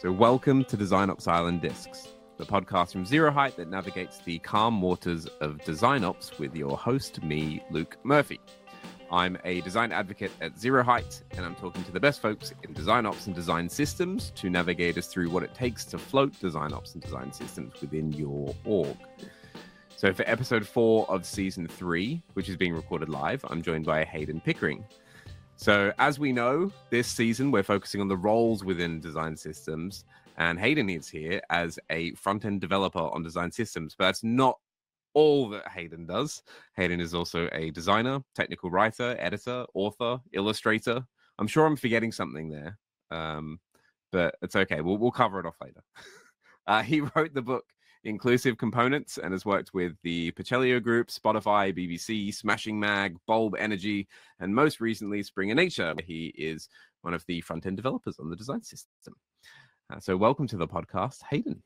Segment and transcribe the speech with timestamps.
[0.00, 4.80] So, welcome to Design Ops Island Discs, the podcast from zeroheight that navigates the calm
[4.80, 8.40] waters of design ops with your host, me, Luke Murphy.
[9.12, 13.04] I'm a design advocate at zeroheight, and I'm talking to the best folks in design
[13.04, 16.94] ops and design systems to navigate us through what it takes to float design ops
[16.94, 18.96] and design systems within your org.
[19.96, 24.06] So, for episode four of season three, which is being recorded live, I'm joined by
[24.06, 24.82] Heydon Pickering.
[25.60, 30.06] So, as we know, this season we're focusing on the roles within design systems,
[30.38, 33.94] and Heydon is here as a front end developer on design systems.
[33.94, 34.58] But that's not
[35.12, 36.42] all that Heydon does.
[36.78, 41.04] Heydon is also a designer, technical writer, editor, author, illustrator.
[41.38, 42.78] I'm sure I'm forgetting something there,
[43.10, 43.60] um,
[44.12, 44.80] but it's okay.
[44.80, 45.82] We'll, we'll cover it off later.
[46.68, 47.66] uh, he wrote the book
[48.04, 54.08] inclusive components and has worked with the Paciello Group, Spotify, BBC, Smashing Mag, Bulb Energy,
[54.38, 55.94] and most recently Springer Nature.
[56.04, 56.68] He is
[57.02, 59.14] one of the front end developers on the design system.
[59.92, 61.60] Uh, so, welcome to the podcast, Heydon.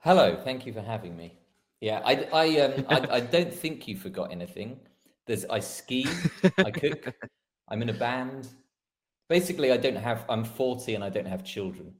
[0.00, 1.38] Hello, thank you for having me.
[1.80, 4.80] Yeah, I I, um, I, I don't think you forgot anything.
[5.26, 6.06] There's I ski,
[6.58, 7.14] I cook,
[7.68, 8.48] I'm in a band.
[9.28, 10.24] Basically, I don't have.
[10.28, 11.94] I'm 40 and I don't have children.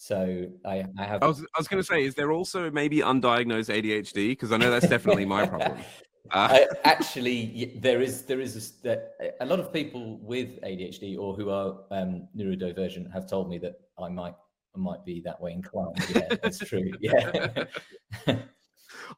[0.00, 1.22] So I, I have.
[1.22, 4.30] I was, I was going to say, is there also maybe undiagnosed ADHD?
[4.30, 5.76] Because I know that's definitely my problem.
[5.76, 5.82] Uh,
[6.32, 8.98] I, actually, there is there is a,
[9.42, 13.74] a, lot of people with ADHD or who are um, neurodivergent have told me that
[14.02, 14.32] I might
[14.74, 15.98] I might be that way inclined.
[16.14, 16.90] Yeah, that's true.
[17.00, 17.64] Yeah.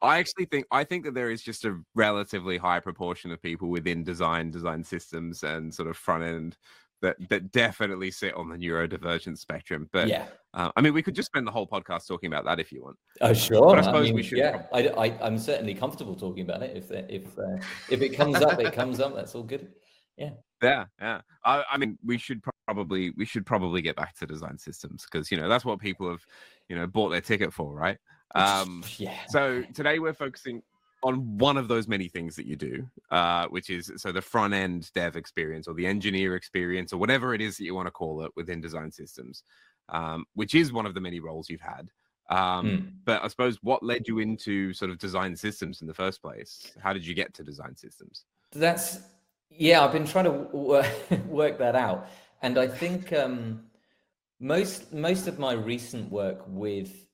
[0.00, 3.68] I actually think I think that there is just a relatively high proportion of people
[3.68, 6.56] within design, design systems, and sort of front end
[7.02, 9.88] that that definitely sit on the neurodivergent spectrum.
[9.92, 12.58] But yeah, uh, I mean, we could just spend the whole podcast talking about that
[12.58, 12.96] if you want.
[13.20, 13.60] Oh, sure.
[13.60, 14.38] But I suppose I mean, we should.
[14.38, 16.76] Yeah, I, I, am certainly comfortable talking about it.
[16.76, 19.14] If if uh, if it comes up, it comes up.
[19.14, 19.72] That's all good.
[20.16, 20.30] Yeah.
[20.62, 21.20] Yeah, yeah.
[21.44, 25.30] I, I mean, we should probably we should probably get back to design systems because
[25.30, 26.24] you know that's what people have,
[26.68, 27.98] you know, bought their ticket for, right?
[28.34, 29.18] Um, yeah.
[29.28, 30.62] So today we're focusing
[31.02, 34.54] on one of those many things that you do, uh, which is so the front
[34.54, 37.92] end dev experience or the engineer experience or whatever it is that you want to
[37.92, 39.42] call it within design systems,
[39.88, 41.88] um, which is one of the many roles you've had.
[42.30, 42.92] Um, mm.
[43.04, 46.72] But I suppose what led you into sort of design systems in the first place?
[46.80, 48.24] How did you get to design systems?
[48.52, 49.00] That's
[49.50, 50.30] yeah, I've been trying to
[51.26, 52.08] work that out,
[52.40, 53.64] and I think um,
[54.40, 57.06] most most of my recent work with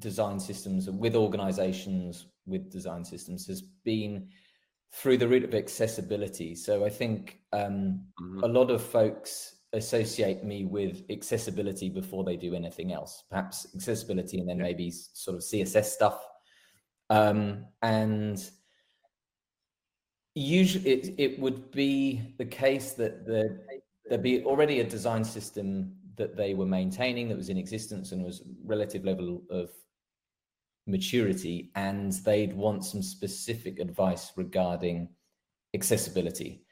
[0.00, 4.28] design systems with organizations with design systems has been
[4.92, 6.54] through the route of accessibility.
[6.54, 8.44] So I think um, mm-hmm.
[8.44, 14.38] a lot of folks associate me with accessibility before they do anything else, perhaps accessibility
[14.38, 14.64] and then yeah.
[14.64, 16.24] maybe sort of CSS stuff.
[17.10, 18.42] Um, and
[20.34, 23.58] usually it, it would be the case that the,
[24.08, 28.24] there'd be already a design system that they were maintaining that was in existence and
[28.24, 29.70] was relative level of
[30.86, 35.08] maturity and they'd want some specific advice regarding
[35.74, 36.62] accessibility.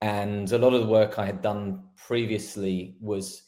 [0.00, 3.42] And a lot of the work I had done previously was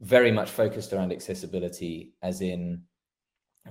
[0.00, 2.82] very much focused around accessibility, as in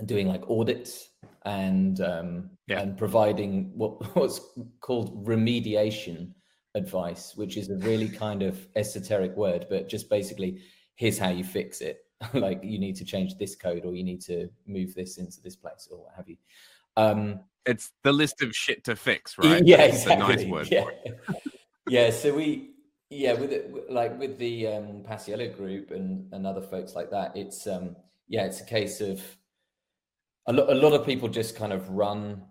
[0.06, 1.10] doing like audits
[1.46, 2.80] and um, yeah.
[2.80, 4.40] and providing what what's
[4.80, 6.32] called remediation
[6.76, 10.62] advice, which is a really kind of esoteric word, but just basically
[10.96, 12.00] here's how you fix it.
[12.34, 15.56] like you need to change this code or you need to move this into this
[15.56, 16.38] place or what have you.
[16.98, 19.66] Um, it's the list of shit to fix, right?
[19.66, 20.36] Yeah, That's exactly.
[20.36, 20.68] nice word.
[20.72, 20.86] Yeah.
[21.90, 22.10] yeah.
[22.12, 22.72] So we,
[23.10, 27.36] yeah, with it, like with the um, Paciello group and, and other folks like that,
[27.36, 27.96] it's, um,
[28.28, 29.22] yeah, it's a case of
[30.48, 32.42] a, lo- a lot of people just kind of run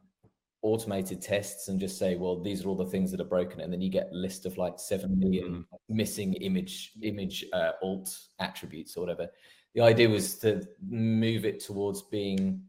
[0.62, 3.72] automated tests and just say, well, these are all the things that are broken, and
[3.72, 5.96] then you get a list of like seven million mm-hmm.
[5.96, 9.26] missing image image uh, alt attributes or whatever
[9.74, 12.62] the idea was to move it towards being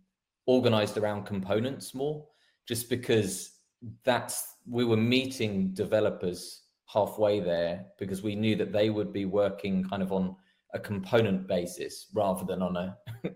[0.45, 2.25] organized around components more,
[2.67, 3.51] just because
[4.03, 9.83] that's we were meeting developers halfway there because we knew that they would be working
[9.83, 10.35] kind of on
[10.73, 12.97] a component basis rather than on a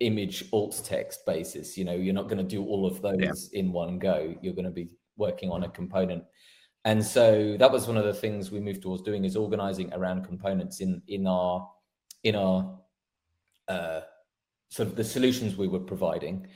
[0.00, 1.76] image alt text basis.
[1.76, 3.60] You know, you're not going to do all of those yeah.
[3.60, 4.34] in one go.
[4.40, 6.24] You're going to be working on a component.
[6.84, 10.24] And so that was one of the things we moved towards doing is organizing around
[10.24, 11.68] components in in our
[12.22, 12.78] in our
[13.68, 14.00] uh,
[14.68, 16.46] sort of the solutions we were providing.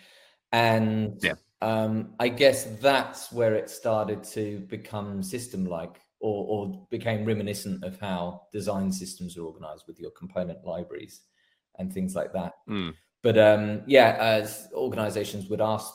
[0.52, 1.34] And yeah.
[1.62, 7.84] um, I guess that's where it started to become system like or, or became reminiscent
[7.84, 11.22] of how design systems are organized with your component libraries
[11.78, 12.52] and things like that.
[12.68, 12.94] Mm.
[13.22, 15.92] But um, yeah, as organizations would ask,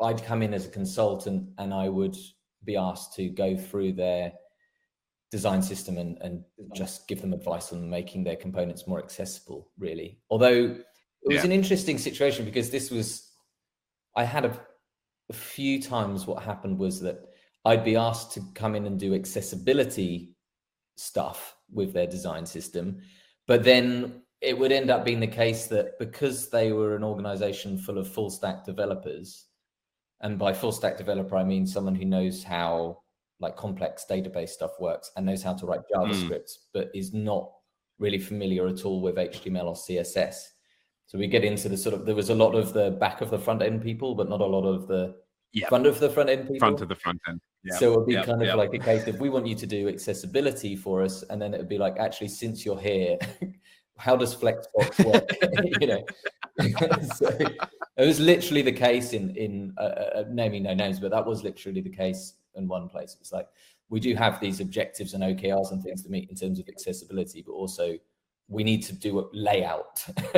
[0.00, 2.16] I'd come in as a consultant and I would
[2.64, 4.32] be asked to go through their
[5.32, 6.74] design system and, and mm-hmm.
[6.74, 10.20] just give them advice on making their components more accessible, really.
[10.30, 10.76] Although
[11.22, 11.44] it was yeah.
[11.44, 13.32] an interesting situation because this was,
[14.14, 14.60] I had a,
[15.30, 17.24] a few times what happened was that
[17.64, 20.36] I'd be asked to come in and do accessibility
[20.96, 23.00] stuff with their design system.
[23.46, 27.78] But then it would end up being the case that because they were an organization
[27.78, 29.46] full of full stack developers,
[30.20, 33.02] and by full stack developer, I mean someone who knows how
[33.42, 35.80] like complex database stuff works and knows how to write.
[35.94, 36.58] JavaScript, mm.
[36.72, 37.50] but is not
[37.98, 40.36] really familiar at all with HTML or CSS.
[41.06, 43.30] So we get into the sort of there was a lot of the back of
[43.30, 45.14] the front end people, but not a lot of the
[45.52, 45.68] yep.
[45.68, 46.58] front of the front end people.
[46.58, 47.40] Front of the front end.
[47.64, 47.78] Yep.
[47.78, 48.26] So it would be yep.
[48.26, 51.40] kind of like a case of we want you to do accessibility for us, and
[51.40, 53.18] then it would be like, actually, since you're here,
[53.98, 55.30] how does Flexbox work?
[55.80, 56.04] you know,
[57.14, 57.28] so
[57.96, 61.24] it was literally the case in in uh, uh, uh, naming no names, but that
[61.24, 63.16] was literally the case in one place.
[63.20, 63.48] It's like
[63.88, 67.42] we do have these objectives and OKRs and things to meet in terms of accessibility,
[67.42, 67.98] but also
[68.48, 70.04] we need to do a layout.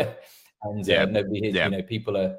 [0.62, 1.02] and yeah.
[1.02, 1.66] uh, nobody, yeah.
[1.66, 2.37] you know, people are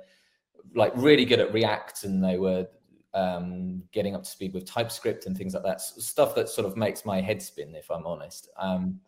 [0.74, 2.68] like really good at React, and they were
[3.14, 5.82] um, getting up to speed with TypeScript and things like that.
[5.82, 8.50] Stuff that sort of makes my head spin, if I'm honest.
[8.58, 9.00] Um,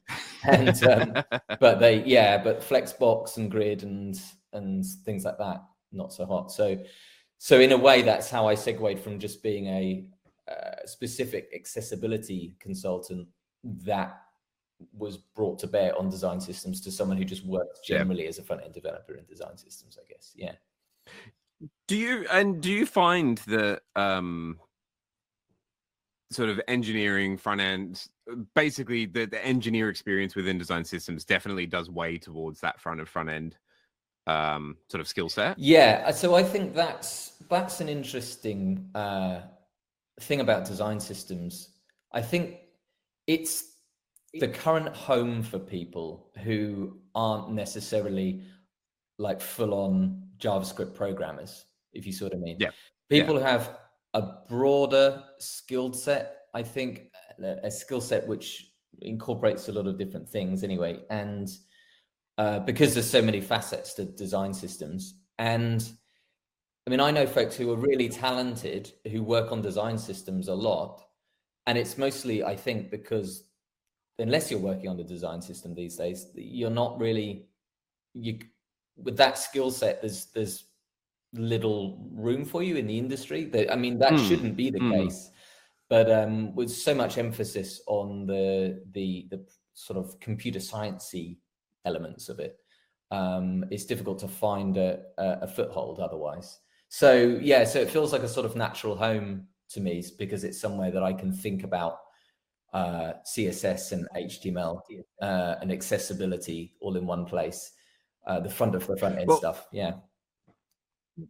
[0.45, 1.13] and um,
[1.59, 4.19] but they, yeah, but Flexbox and Grid and
[4.53, 6.51] and things like that, not so hot.
[6.51, 6.79] So,
[7.37, 10.05] so in a way, that's how I segued from just being a
[10.49, 13.27] uh, specific accessibility consultant
[13.63, 14.21] that
[14.93, 18.29] was brought to bear on design systems to someone who just works generally yeah.
[18.29, 19.97] as a front end developer in design systems.
[20.01, 20.53] I guess, yeah.
[21.87, 24.59] Do you and do you find that um
[26.31, 28.05] sort of engineering front end
[28.53, 33.07] basically the, the engineer experience within design systems definitely does weigh towards that front of
[33.07, 33.55] front end
[34.27, 39.39] um sort of skill set yeah so i think that's that's an interesting uh
[40.19, 41.69] thing about design systems
[42.13, 42.57] i think
[43.27, 43.77] it's
[44.33, 48.41] the current home for people who aren't necessarily
[49.17, 52.57] like full on JavaScript programmers, if you sort of mean.
[52.59, 52.69] Yeah.
[53.09, 53.41] People yeah.
[53.41, 53.77] who have
[54.13, 58.71] a broader skill set, I think, a skill set which
[59.01, 60.99] incorporates a lot of different things anyway.
[61.09, 61.49] And
[62.37, 65.15] uh, because there's so many facets to design systems.
[65.39, 65.87] And
[66.87, 70.55] I mean, I know folks who are really talented who work on design systems a
[70.55, 71.03] lot.
[71.65, 73.43] And it's mostly, I think, because
[74.17, 77.49] unless you're working on the design system these days, you're not really
[78.13, 78.39] you
[78.95, 80.63] with that skill set, there's there's
[81.33, 83.43] little room for you in the industry.
[83.43, 84.25] That I mean, that mm.
[84.25, 84.91] shouldn't be the mm.
[84.93, 85.29] case,
[85.89, 91.35] but um, with so much emphasis on the the the sort of computer sciencey
[91.83, 92.57] elements of it,
[93.11, 96.59] um, it's difficult to find a, a, a foothold otherwise.
[96.89, 100.59] So yeah, so it feels like a sort of natural home to me because it's
[100.59, 101.99] somewhere that I can think about
[102.73, 104.81] uh, CSS and HTML
[105.21, 107.71] uh, and accessibility all in one place
[108.25, 109.65] uh, the front of the front end well, stuff.
[109.71, 109.93] Yeah.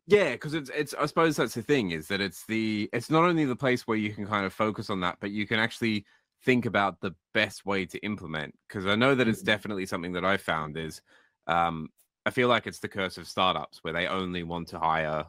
[0.05, 3.23] Yeah, because it's it's I suppose that's the thing is that it's the it's not
[3.23, 6.05] only the place where you can kind of focus on that, but you can actually
[6.43, 8.53] think about the best way to implement.
[8.67, 9.45] Because I know that it's mm-hmm.
[9.45, 11.01] definitely something that I found is
[11.47, 11.87] um,
[12.25, 15.25] I feel like it's the curse of startups where they only want to hire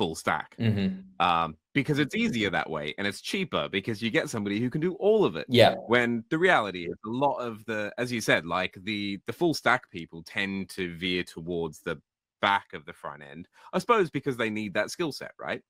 [0.00, 0.98] full stack mm-hmm.
[1.22, 4.80] um, because it's easier that way and it's cheaper because you get somebody who can
[4.80, 5.44] do all of it.
[5.46, 5.74] Yeah.
[5.88, 9.52] When the reality is a lot of the, as you said, like the the full
[9.52, 12.00] stack people tend to veer towards the
[12.40, 13.46] back of the front end.
[13.74, 15.60] I suppose because they need that skill set, right?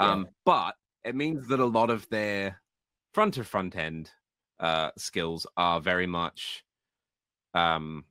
[0.00, 0.10] Yeah.
[0.10, 2.60] Um, but it means that a lot of their
[3.14, 4.10] front to front end
[4.58, 6.64] uh, skills are very much
[7.54, 8.04] um,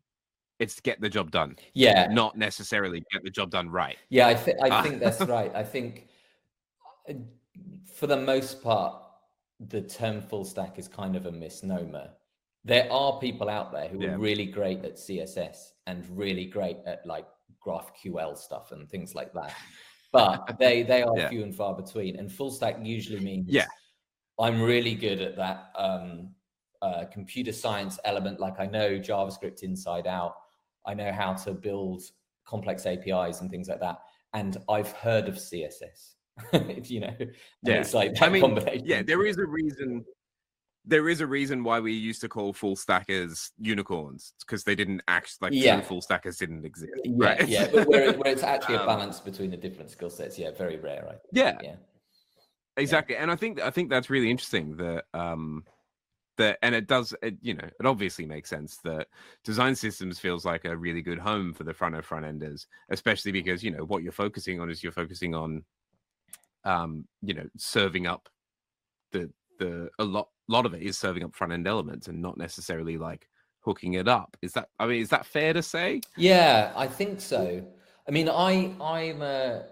[0.59, 1.57] it's to get the job done.
[1.73, 3.97] Yeah, not necessarily get the job done right.
[4.09, 5.51] Yeah, I, th- I think that's right.
[5.53, 6.07] I think
[7.09, 7.13] uh,
[7.93, 9.01] for the most part,
[9.59, 12.09] the term full stack is kind of a misnomer.
[12.63, 14.13] There are people out there who yeah.
[14.13, 17.27] are really great at CSS and really great at like
[17.65, 19.53] GraphQL stuff and things like that.
[20.11, 21.29] But they they are yeah.
[21.29, 22.17] few and far between.
[22.17, 23.67] And full stack usually means yeah,
[24.39, 26.29] I'm really good at that um,
[26.81, 28.39] uh, computer science element.
[28.39, 30.35] Like I know JavaScript inside out.
[30.87, 32.03] I know how to build
[32.45, 33.99] complex APIs and things like that.
[34.33, 36.13] And I've heard of CSS.
[36.89, 37.15] you know,
[37.63, 37.75] yeah.
[37.75, 40.03] it's like I mean, yeah, there is a reason.
[40.87, 45.01] There is a reason why we used to call full stackers unicorns because they didn't
[45.07, 45.79] act like yeah.
[45.81, 46.91] full stackers didn't exist.
[47.05, 47.47] Yeah, right?
[47.47, 50.37] yeah, but where, where it's actually um, a balance between the different skill sets.
[50.37, 51.05] Yeah, very rare.
[51.07, 51.19] Right?
[51.31, 51.75] Yeah, yeah,
[52.75, 53.15] exactly.
[53.15, 53.23] Yeah.
[53.23, 55.63] And I think I think that's really interesting that um
[56.37, 59.07] that and it does it, you know it obviously makes sense that
[59.43, 63.31] design systems feels like a really good home for the front of front enders especially
[63.31, 65.63] because you know what you're focusing on is you're focusing on
[66.63, 68.27] um you know serving up
[69.11, 72.37] the the a lot lot of it is serving up front end elements and not
[72.37, 73.27] necessarily like
[73.65, 74.37] hooking it up.
[74.41, 76.01] Is that I mean, is that fair to say?
[76.15, 77.65] Yeah, I think so.
[78.07, 79.63] I mean, I I'm a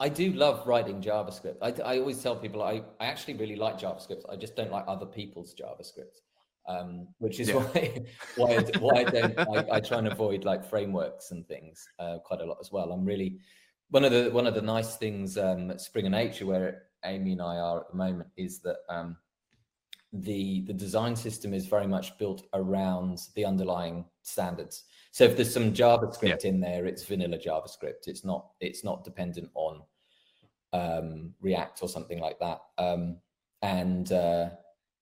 [0.00, 1.56] I do love writing JavaScript.
[1.62, 4.22] I, I always tell people I, I actually really like JavaScript.
[4.30, 6.20] I just don't like other people's JavaScript,
[6.68, 7.56] um, which is yeah.
[7.56, 8.04] why
[8.36, 12.18] why I, why I don't I, I, try and avoid like frameworks and things uh,
[12.24, 12.92] quite a lot as well.
[12.92, 13.38] I'm really
[13.90, 17.42] one of the one of the nice things um, at Springer Nature where Amy and
[17.42, 19.16] I are at the moment is that um,
[20.12, 24.84] the the design system is very much built around the underlying standards.
[25.14, 26.50] So if there's some JavaScript yeah.
[26.50, 28.08] in there, it's vanilla JavaScript.
[28.08, 29.82] It's not it's not dependent on
[30.72, 32.58] um, React or something like that.
[32.78, 33.18] Um,
[33.62, 34.48] and uh,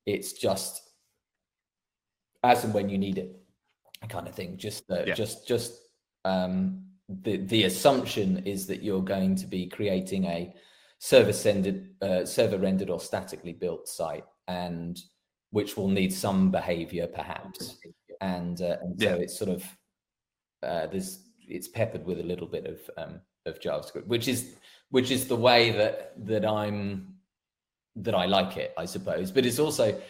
[0.05, 0.83] it's just
[2.45, 3.35] as and when you need it,
[4.11, 4.59] kind of thing.
[4.59, 5.15] Just uh, yeah.
[5.15, 5.73] just just
[6.27, 10.55] um, the the assumption is that you're going to be creating a
[10.99, 15.01] server rendered uh, server rendered or statically built site and
[15.53, 17.79] which will need some behavior perhaps
[18.21, 19.15] and, uh, and so yeah.
[19.15, 19.65] it's sort of
[20.63, 24.55] uh, there's it's peppered with a little bit of um, of javascript which is
[24.91, 27.15] which is the way that that i'm
[27.97, 29.31] that i like it i suppose.
[29.31, 30.01] But it's also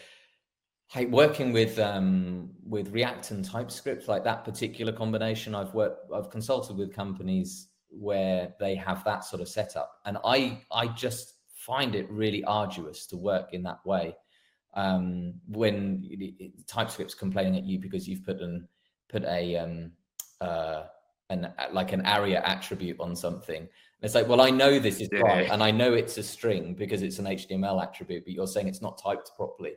[1.09, 6.77] working with um, with react and typescript like that particular combination i've worked i've consulted
[6.77, 9.99] with companies where they have that sort of setup.
[10.05, 14.15] And i i just find it really arduous to work in that way
[14.75, 16.03] um, when
[16.67, 18.67] TypeScript's complaining at you because you've put an
[19.09, 19.91] put a um,
[20.43, 20.87] uh,
[21.29, 23.61] an like an ARIA attribute on something.
[23.61, 23.69] And
[24.01, 25.19] it's like, well, I know this is yeah.
[25.19, 28.67] wrong, and I know it's a string because it's an HTML attribute, but you're saying
[28.67, 29.73] it's not typed properly.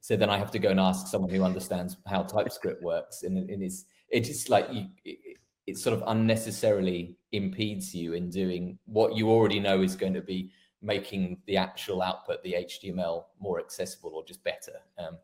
[0.00, 3.38] So then I have to go and ask someone who understands how TypeScript works, and,
[3.50, 8.78] and it's it's just like you, it, it sort of unnecessarily impedes you in doing
[8.86, 13.60] what you already know is going to be making the actual output, the HTML, more
[13.60, 14.80] accessible or just better.
[14.98, 15.18] Um,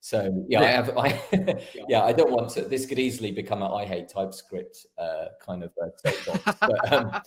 [0.00, 1.22] so yeah, I have, I,
[1.88, 2.62] yeah, I don't want to.
[2.62, 7.22] This could easily become a I hate TypeScript uh, kind of uh, but, um,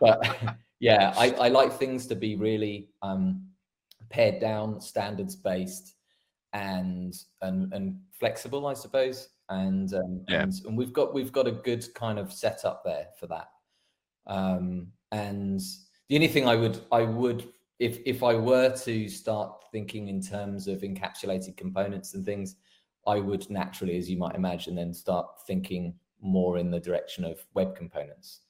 [0.00, 3.42] but yeah, I, I, like things to be really um,
[4.10, 5.94] pared down, standards based,
[6.52, 9.28] and and and flexible, I suppose.
[9.48, 10.42] And, um, yeah.
[10.42, 13.48] and and we've got we've got a good kind of setup there for that.
[14.26, 15.60] Um, and
[16.08, 20.20] the only thing I would I would if if I were to start thinking in
[20.20, 22.56] terms of encapsulated components and things,
[23.06, 27.44] I would naturally, as you might imagine, then start thinking more in the direction of
[27.54, 28.40] web components,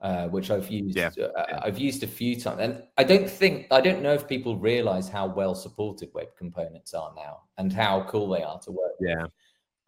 [0.00, 0.96] uh, which I've used.
[0.96, 1.10] Yeah.
[1.16, 4.56] Uh, I've used a few times, and I don't think I don't know if people
[4.56, 8.92] realize how well supported web components are now and how cool they are to work.
[9.00, 9.22] Yeah.
[9.22, 9.30] With.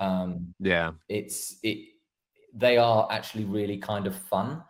[0.01, 0.93] Um, yeah.
[1.09, 1.79] It's it.
[2.55, 4.63] They are actually really kind of fun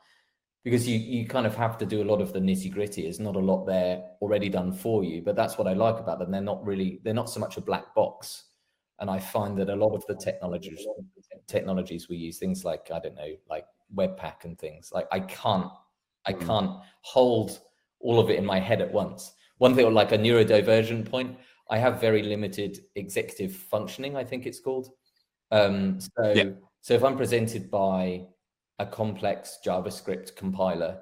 [0.68, 3.02] because you you kind of have to do a lot of the nitty gritty.
[3.02, 6.18] There's not a lot there already done for you, but that's what I like about
[6.18, 6.30] them.
[6.30, 8.44] They're not really they're not so much a black box,
[8.98, 10.86] and I find that a lot of the technologies
[11.46, 15.70] technologies we use, things like I don't know, like Webpack and things, like I can't
[16.26, 16.46] I hmm.
[16.46, 16.70] can't
[17.00, 17.60] hold
[18.00, 19.32] all of it in my head at once.
[19.56, 21.36] One thing like a neurodivergent point,
[21.70, 24.16] I have very limited executive functioning.
[24.16, 24.90] I think it's called.
[25.50, 26.50] Um, so yeah.
[26.82, 28.26] so if I'm presented by
[28.78, 30.98] a complex JavaScript compiler,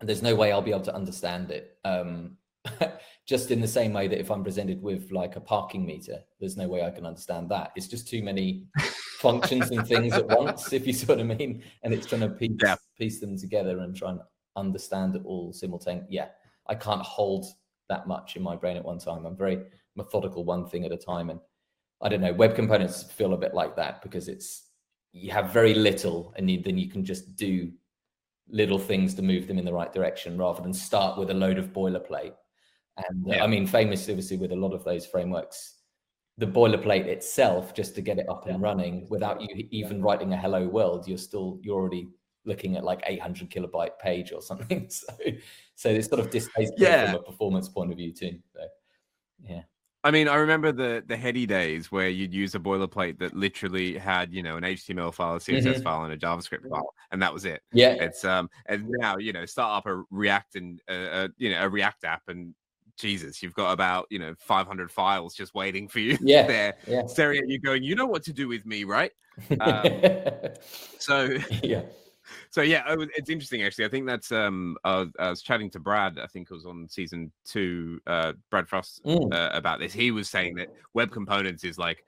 [0.00, 1.78] and there's no way I'll be able to understand it.
[1.84, 2.36] Um,
[3.26, 6.56] just in the same way that if I'm presented with like a parking meter, there's
[6.56, 7.72] no way I can understand that.
[7.76, 8.66] It's just too many
[9.18, 11.62] functions and things at once, if you see what I mean.
[11.82, 12.76] And it's trying to piece, yeah.
[12.98, 14.20] piece them together and try and
[14.56, 16.08] understand it all simultaneously.
[16.10, 16.28] Yeah,
[16.68, 17.46] I can't hold
[17.88, 19.26] that much in my brain at one time.
[19.26, 19.60] I'm very
[19.96, 21.30] methodical, one thing at a time.
[21.30, 21.40] And
[22.02, 24.69] I don't know, web components feel a bit like that because it's
[25.12, 27.70] you have very little and you, then you can just do
[28.48, 31.58] little things to move them in the right direction rather than start with a load
[31.58, 32.34] of boilerplate.
[32.96, 33.44] And uh, yeah.
[33.44, 35.76] i mean famously obviously with a lot of those frameworks
[36.38, 40.36] the boilerplate itself just to get it up and running without you even writing a
[40.36, 42.08] hello world you're still you're already
[42.44, 44.88] looking at like 800 kilobyte page or something.
[45.00, 45.14] So
[45.74, 47.12] so it's sort of distasteful yeah.
[47.12, 48.60] from a performance point of view too so
[49.42, 49.62] yeah
[50.02, 53.98] I mean, I remember the the heady days where you'd use a boilerplate that literally
[53.98, 55.82] had, you know, an HTML file, a CSS mm-hmm.
[55.82, 57.62] file, and a JavaScript file, and that was it.
[57.72, 57.92] Yeah.
[57.92, 61.62] It's um, and now you know, start up a React and uh, uh, you know
[61.62, 62.54] a React app, and
[62.96, 66.16] Jesus, you've got about you know 500 files just waiting for you.
[66.22, 66.46] Yeah.
[66.46, 67.06] there, yeah.
[67.06, 69.12] staring at you, going, you know what to do with me, right?
[69.60, 69.84] Um,
[70.98, 71.82] so yeah
[72.50, 72.82] so yeah,
[73.16, 73.84] it's interesting actually.
[73.84, 76.18] I think that's um, I was chatting to Brad.
[76.18, 78.00] I think it was on season two.
[78.06, 79.32] Uh, Brad Frost mm.
[79.32, 79.92] uh, about this.
[79.92, 82.04] He was saying that web components is like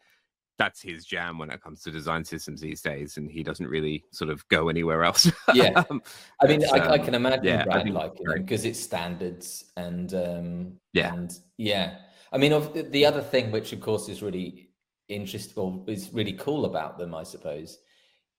[0.58, 4.04] that's his jam when it comes to design systems these days, and he doesn't really
[4.12, 5.30] sort of go anywhere else.
[5.54, 6.02] yeah, um,
[6.40, 10.14] I mean, I, um, I, can imagine yeah, Brad liking it because it's standards and
[10.14, 11.96] um, yeah, and yeah.
[12.32, 14.70] I mean, of the other thing, which of course is really
[15.08, 17.78] interesting, or is really cool about them, I suppose,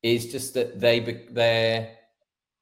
[0.03, 0.99] is just that they
[1.31, 1.89] they're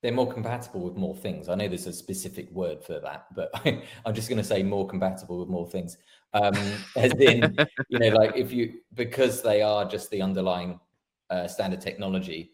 [0.02, 1.48] they're more compatible with more things.
[1.48, 4.64] I know there's a specific word for that, but I, am just going to say
[4.64, 5.98] more compatible with more things.
[6.34, 6.56] Um,
[6.96, 7.56] as in,
[7.90, 10.80] you know, like if you because they are just the underlying
[11.30, 12.52] uh, standard technology,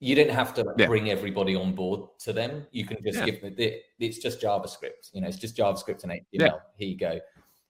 [0.00, 0.86] you don't have to yeah.
[0.86, 2.66] bring everybody on board to them.
[2.72, 3.26] You can just yeah.
[3.26, 3.82] give it.
[3.98, 5.12] It's just JavaScript.
[5.12, 6.24] You know, it's just JavaScript and HTML.
[6.32, 6.50] Yeah.
[6.76, 7.20] Here you go,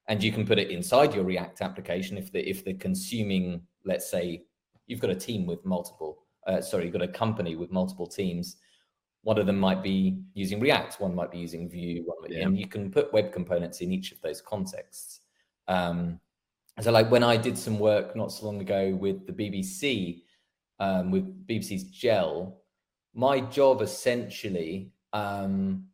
[0.07, 4.11] and you can put it inside your React application if the if the consuming, let's
[4.11, 4.45] say,
[4.87, 6.23] you've got a team with multiple.
[6.47, 8.57] Uh, sorry, you've got a company with multiple teams
[9.23, 12.43] one of them might be using React, one might be using Vue, one yeah.
[12.43, 15.21] and you can put web components in each of those contexts.
[15.69, 16.21] Um,
[16.81, 20.23] so, like when I did some work not so long ago with the BBC,
[20.79, 22.63] um, with BBC's Gel,
[23.13, 25.85] my job essentially, um,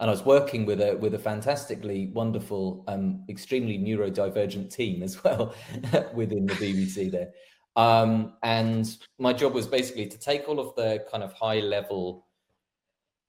[0.00, 5.24] and I was working with a with a fantastically wonderful, um, extremely neurodivergent team as
[5.24, 5.52] well
[6.14, 7.30] within the BBC there.
[7.78, 12.26] Um, and my job was basically to take all of the kind of high level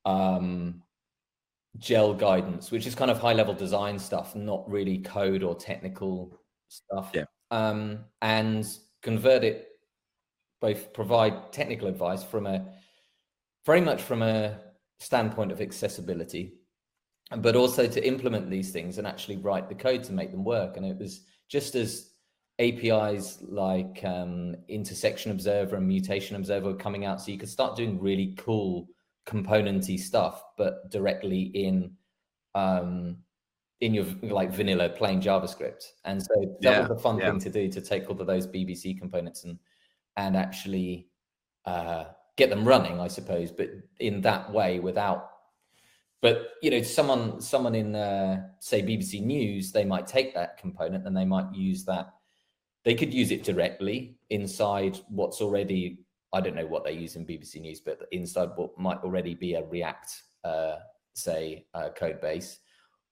[0.06, 0.82] um,
[1.78, 6.42] gel guidance, which is kind of high level design stuff, not really code or technical
[6.68, 7.12] stuff.
[7.14, 7.26] Yeah.
[7.52, 8.66] Um, and
[9.04, 9.68] convert it,
[10.62, 12.66] both provide technical advice from a
[13.68, 14.60] very much from a
[15.00, 16.56] standpoint of accessibility,
[17.38, 20.76] but also to implement these things and actually write the code to make them work.
[20.76, 22.09] And it was just as
[22.60, 28.00] APIs like um, intersection observer and mutation observer coming out, so you could start doing
[28.00, 28.88] really cool
[29.26, 31.92] componenty stuff, but directly in
[32.56, 33.18] um,
[33.82, 35.86] in your like vanilla plain JavaScript.
[36.04, 37.30] And so that yeah, was a fun yeah.
[37.30, 39.58] thing to do to take all of those BBC components and
[40.18, 41.08] and actually
[41.66, 43.52] uh, get them running, I suppose.
[43.52, 45.30] But in that way, without
[46.22, 51.08] but you know, someone someone in uh, say BBC News, they might take that component
[51.08, 52.14] and they might use that.
[52.86, 56.00] They could use it directly inside what's already
[56.32, 59.56] I don't know what they use in BBC News, but inside what might already be
[59.56, 60.12] a React,
[60.44, 60.76] uh,
[61.14, 62.60] say, uh, code base,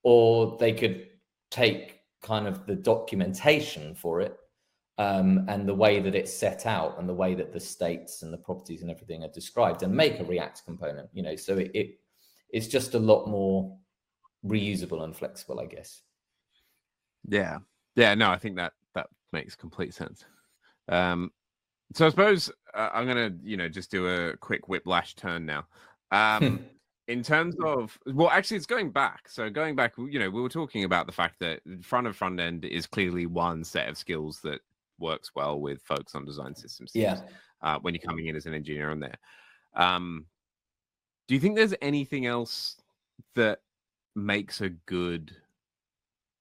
[0.04, 1.08] or they could
[1.50, 4.38] take kind of the documentation for it
[4.98, 8.34] um, and the way that it's set out and the way that the states and
[8.34, 11.10] the properties and everything are described and make a React component.
[11.14, 12.00] You know, so it, it
[12.50, 13.76] it's just a lot more
[14.46, 16.02] reusable and flexible, I guess.
[17.28, 17.60] Yeah,
[17.96, 18.14] yeah.
[18.16, 18.87] No, I think that that
[19.34, 20.26] makes complete sense.
[20.90, 21.32] Um,
[21.94, 25.66] so I suppose uh, I'm gonna, you know, just do a quick whiplash turn now.
[26.12, 26.66] Um,
[27.08, 29.30] in terms of, well, actually, it's going back.
[29.30, 32.40] So going back, you know, we were talking about the fact that front of front
[32.40, 34.60] end is clearly one set of skills that
[35.00, 36.92] works well with folks on design systems.
[36.94, 37.22] Yeah.
[37.62, 39.18] Uh, when you're coming in as an engineer on there,
[39.74, 40.26] um,
[41.28, 42.78] do you think there's anything else
[43.36, 43.60] that
[44.16, 45.36] makes a good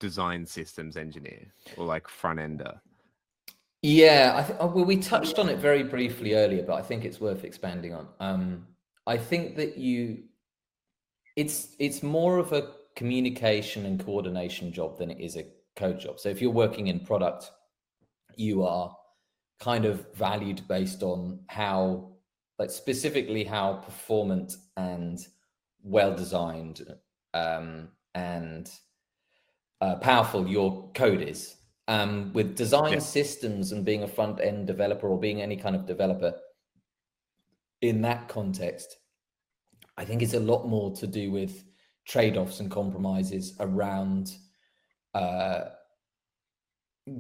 [0.01, 2.81] design systems engineer or like front ender?
[3.83, 7.05] Yeah, I think uh, well, we touched on it very briefly earlier, but I think
[7.05, 8.09] it's worth expanding on.
[8.21, 8.67] Um,
[9.07, 10.25] I think that you,
[11.37, 16.19] it's it's more of a communication and coordination job than it is a code job.
[16.19, 17.51] So if you're working in product,
[18.35, 18.97] you are
[19.61, 22.13] kind of valued based on how,
[22.59, 25.19] like specifically how performant and
[25.83, 26.83] well designed
[27.35, 28.71] um, and
[29.81, 31.57] uh, powerful your code is
[31.89, 32.99] um, with design yeah.
[32.99, 36.35] systems and being a front end developer or being any kind of developer
[37.83, 38.97] in that context,
[39.97, 41.65] I think it's a lot more to do with
[42.07, 44.33] trade offs and compromises around
[45.15, 45.67] uh,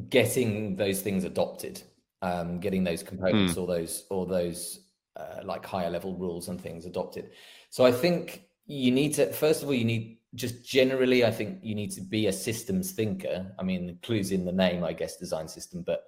[0.08, 1.82] getting those things adopted,
[2.22, 3.62] um, getting those components mm.
[3.62, 4.80] or those or those
[5.16, 7.30] uh, like higher level rules and things adopted.
[7.70, 11.58] So I think you need to first of all you need just generally, I think
[11.62, 13.52] you need to be a systems thinker.
[13.58, 16.04] I mean, the clues in the name, I guess, design system, but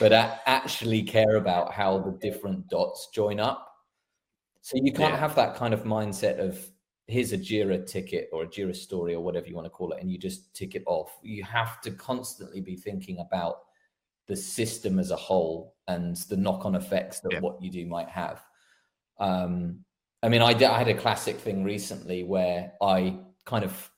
[0.00, 3.68] but I actually care about how the different dots join up.
[4.62, 5.20] So you can't yeah.
[5.20, 6.58] have that kind of mindset of
[7.08, 10.00] here's a Jira ticket or a Jira story or whatever you want to call it,
[10.00, 11.18] and you just tick it off.
[11.22, 13.56] You have to constantly be thinking about
[14.28, 17.40] the system as a whole and the knock-on effects that yeah.
[17.40, 18.40] what you do might have.
[19.18, 19.84] Um,
[20.22, 23.90] I mean, I, did, I had a classic thing recently where I kind of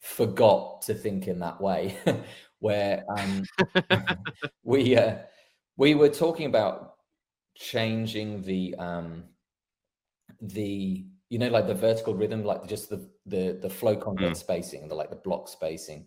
[0.00, 1.96] forgot to think in that way,
[2.58, 3.42] where um,
[4.62, 5.16] we uh,
[5.76, 6.94] we were talking about
[7.56, 9.24] changing the um,
[10.40, 14.38] the you know like the vertical rhythm, like just the the the flow content mm.
[14.38, 16.06] spacing, the like the block spacing,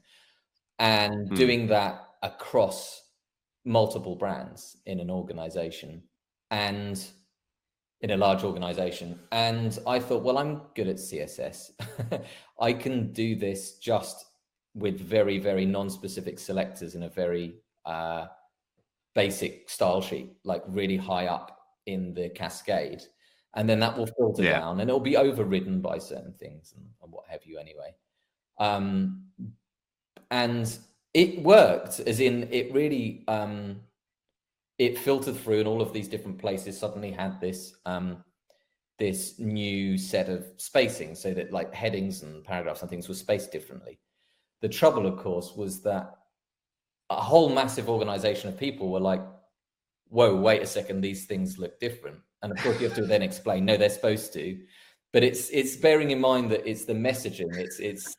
[0.80, 1.36] and mm.
[1.36, 3.04] doing that across
[3.66, 6.02] multiple brands in an organization
[6.52, 7.06] and
[8.02, 9.20] in a large organization.
[9.32, 11.72] And I thought, well, I'm good at CSS.
[12.60, 14.26] I can do this just
[14.76, 17.56] with very very non-specific selectors in a very
[17.86, 18.28] uh,
[19.16, 23.02] basic style sheet, like really high up in the cascade,
[23.56, 24.60] and then that will filter yeah.
[24.60, 27.58] down, and it'll be overridden by certain things and, and what have you.
[27.58, 27.96] Anyway,
[28.60, 29.24] um,
[30.30, 30.78] and
[31.14, 33.82] it worked, as in it really um,
[34.78, 38.24] it filtered through, and all of these different places suddenly had this um,
[39.00, 43.52] this new set of spacing, so that like headings and paragraphs and things were spaced
[43.52, 44.00] differently.
[44.62, 46.12] The trouble, of course, was that
[47.10, 49.22] a whole massive organization of people were like,
[50.10, 52.18] whoa, wait a second, these things look different.
[52.42, 54.60] And of course you have to then explain, no, they're supposed to.
[55.14, 57.56] But it's it's bearing in mind that it's the messaging.
[57.56, 58.16] It's it's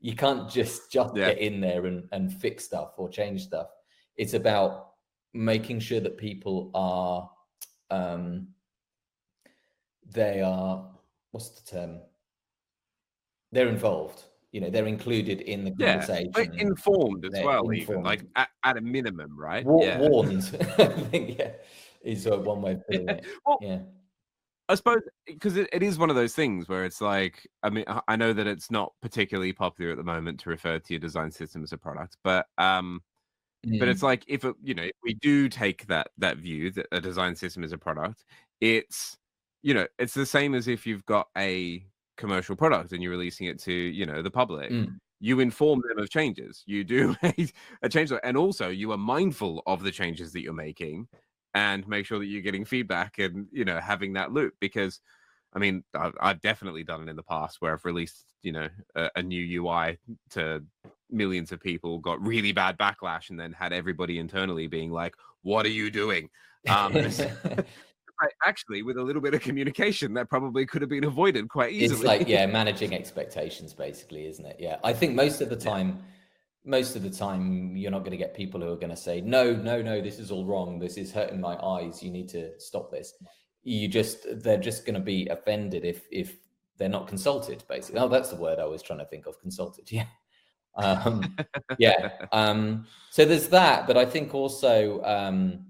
[0.00, 1.28] you can't just just yeah.
[1.28, 3.68] get in there and, and fix stuff or change stuff.
[4.16, 4.85] It's about
[5.36, 7.30] making sure that people are
[7.90, 8.48] um
[10.12, 10.88] they are
[11.30, 12.00] what's the term?
[13.52, 14.24] They're involved
[14.56, 17.82] you know they're included in the conversation yeah, informed as they're well informed.
[17.82, 19.98] even like at, at, a minimum right War- yeah.
[19.98, 21.50] warned i think yeah
[22.00, 23.80] is uh, one way of putting it well, yeah
[24.68, 27.84] I suppose because it, it is one of those things where it's like, I mean,
[28.08, 31.30] I know that it's not particularly popular at the moment to refer to your design
[31.30, 33.00] system as a product, but um,
[33.66, 33.78] mm.
[33.78, 36.86] but it's like if it, you know, if we do take that that view that
[36.92, 38.24] a design system is a product,
[38.60, 39.18] it's
[39.62, 41.84] you know, it's the same as if you've got a
[42.16, 44.88] commercial product and you're releasing it to you know the public mm.
[45.20, 47.48] you inform them of changes you do a,
[47.82, 51.06] a change and also you are mindful of the changes that you're making
[51.54, 55.00] and make sure that you're getting feedback and you know having that loop because
[55.54, 58.68] i mean i've, I've definitely done it in the past where i've released you know
[58.94, 59.98] a, a new ui
[60.30, 60.62] to
[61.10, 65.64] millions of people got really bad backlash and then had everybody internally being like what
[65.64, 66.28] are you doing
[66.68, 66.96] um,
[68.46, 72.00] actually, with a little bit of communication, that probably could have been avoided quite easily.
[72.00, 74.56] It's like, yeah, managing expectations, basically, isn't it?
[74.58, 74.76] Yeah.
[74.84, 76.02] I think most of the time,
[76.64, 79.20] most of the time, you're not going to get people who are going to say,
[79.20, 80.78] no, no, no, this is all wrong.
[80.78, 82.02] This is hurting my eyes.
[82.02, 83.14] You need to stop this.
[83.62, 86.36] You just, they're just going to be offended if, if
[86.78, 88.00] they're not consulted, basically.
[88.00, 89.90] Oh, that's the word I was trying to think of consulted.
[89.92, 90.06] Yeah.
[90.76, 91.36] Um,
[91.78, 92.10] yeah.
[92.32, 93.86] Um, so there's that.
[93.86, 95.66] But I think also, um,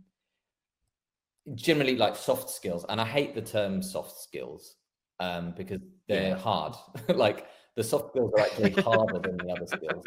[1.54, 4.76] generally like soft skills, and I hate the term soft skills
[5.20, 6.38] um, because they're yeah.
[6.38, 6.74] hard.
[7.14, 10.04] like the soft skills are actually harder than the other skills.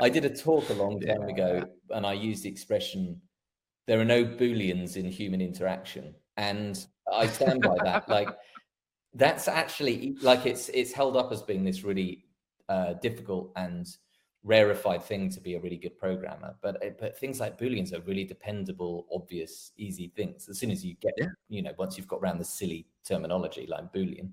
[0.00, 1.34] I did a talk a long time yeah.
[1.34, 3.20] ago, and I used the expression,
[3.86, 8.08] "There are no booleans in human interaction," and I stand by that.
[8.08, 8.28] Like
[9.14, 12.24] that's actually like it's it's held up as being this really
[12.68, 13.86] uh, difficult and
[14.46, 16.54] rarefied thing to be a really good programmer.
[16.62, 20.48] But eh, but things like booleans are really dependable, obvious, easy things.
[20.48, 21.26] As soon as you get, yeah.
[21.48, 24.30] you know, once you've got around the silly terminology like boolean,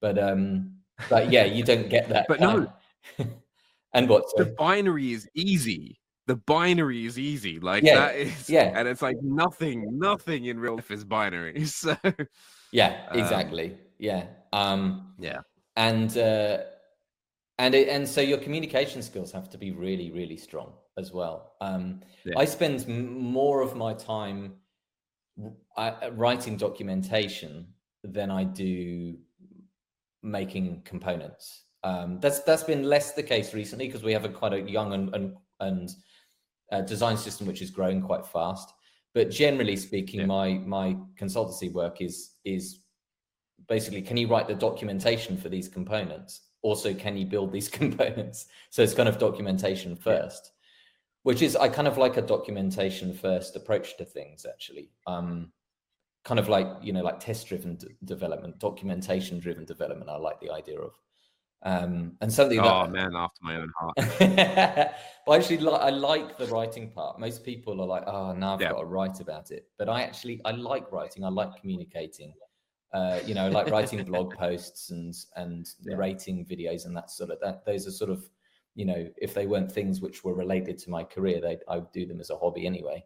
[0.00, 0.74] but um,
[1.08, 2.26] but yeah, you don't get that.
[2.28, 2.70] but no.
[3.94, 5.98] and what the binary is easy.
[6.26, 10.58] The binary is easy, like yeah, that is, yeah, and it's like nothing, nothing in
[10.58, 11.64] real life is binary.
[11.66, 11.94] So,
[12.72, 15.40] yeah, um, exactly, um, yeah, um, yeah,
[15.76, 16.60] and uh,
[17.58, 21.54] and it, and so your communication skills have to be really really strong as well
[21.60, 22.34] um, yeah.
[22.36, 24.54] i spend more of my time
[25.76, 27.66] uh, writing documentation
[28.02, 29.16] than i do
[30.22, 34.52] making components um, that's that's been less the case recently because we have a quite
[34.52, 35.90] a young and and, and
[36.72, 38.72] uh, design system which is growing quite fast
[39.14, 40.26] but generally speaking yeah.
[40.26, 42.80] my my consultancy work is is
[43.68, 48.46] basically can you write the documentation for these components also can you build these components?
[48.70, 50.50] So it's kind of documentation first yeah.
[51.22, 54.90] which is i kind of like a documentation first approach to things actually.
[55.06, 55.52] Um
[56.24, 60.40] kind of like you know like test driven d- development documentation driven development i like
[60.40, 60.92] the idea of.
[61.62, 63.96] Um and something oh that, man after my own heart.
[65.26, 67.18] But actually like i like the writing part.
[67.18, 68.72] Most people are like oh now i've yeah.
[68.72, 69.68] got to write about it.
[69.78, 71.24] But i actually i like writing.
[71.24, 72.32] I like communicating
[72.94, 77.40] uh, you know, like writing blog posts and and narrating videos and that sort of
[77.40, 77.66] that.
[77.66, 78.30] Those are sort of,
[78.76, 81.92] you know, if they weren't things which were related to my career, they I would
[81.92, 83.04] do them as a hobby anyway.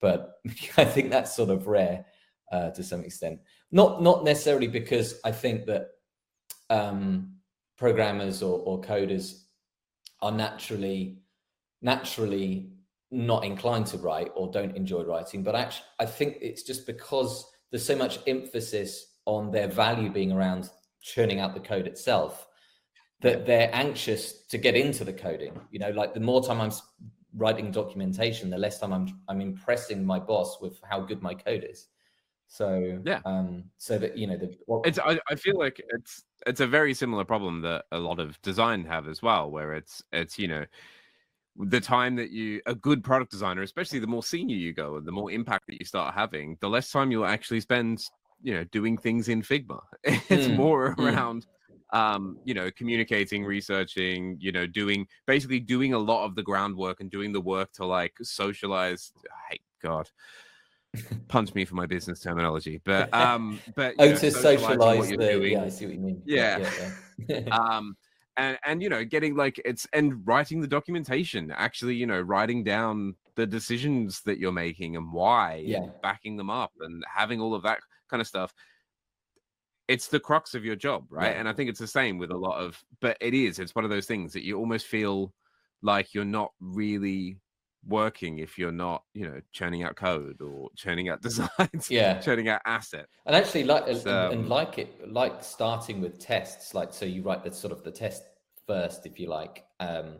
[0.00, 0.34] But
[0.76, 2.04] I think that's sort of rare
[2.52, 3.40] uh, to some extent.
[3.72, 5.88] Not not necessarily because I think that
[6.68, 7.32] um,
[7.78, 9.44] programmers or, or coders
[10.20, 11.22] are naturally
[11.80, 12.72] naturally
[13.10, 17.50] not inclined to write or don't enjoy writing, but actually I think it's just because
[17.70, 22.46] there's so much emphasis on their value being around churning out the code itself
[23.20, 25.58] that they're anxious to get into the coding.
[25.70, 26.72] You know like the more time i'm
[27.36, 31.66] writing documentation the less time i'm i'm impressing my boss with how good my code
[31.68, 31.88] is.
[32.48, 33.20] So yeah.
[33.24, 36.66] um so that you know the well, it's I, I feel like it's it's a
[36.66, 40.48] very similar problem that a lot of design have as well where it's it's you
[40.48, 40.64] know
[41.56, 45.06] the time that you a good product designer especially the more senior you go and
[45.06, 48.02] the more impact that you start having the less time you'll actually spend
[48.42, 50.56] you know doing things in figma it's mm.
[50.56, 51.12] more mm.
[51.12, 51.46] around
[51.92, 51.98] mm.
[51.98, 57.00] um you know communicating researching you know doing basically doing a lot of the groundwork
[57.00, 59.12] and doing the work to like socialize
[59.50, 60.08] hey god
[61.28, 65.52] punch me for my business terminology but um but oh know, to socialize the doing.
[65.52, 66.90] yeah i see what you mean yeah, yeah,
[67.28, 67.38] yeah.
[67.56, 67.96] um
[68.36, 72.64] and and you know getting like it's and writing the documentation actually you know writing
[72.64, 77.54] down the decisions that you're making and why yeah backing them up and having all
[77.54, 77.78] of that
[78.10, 78.52] kind of stuff
[79.88, 81.32] it's the crux of your job right?
[81.32, 81.40] Yeah.
[81.40, 83.84] and i think it's the same with a lot of but it is it's one
[83.84, 85.32] of those things that you almost feel
[85.82, 87.38] like you're not really
[87.86, 92.18] working if you're not you know churning out code or churning out designs yeah.
[92.18, 93.06] churning out asset.
[93.26, 97.22] And actually like and, um, and, like it like starting with tests like so you
[97.22, 98.22] write the sort of the test
[98.66, 100.18] first if you like um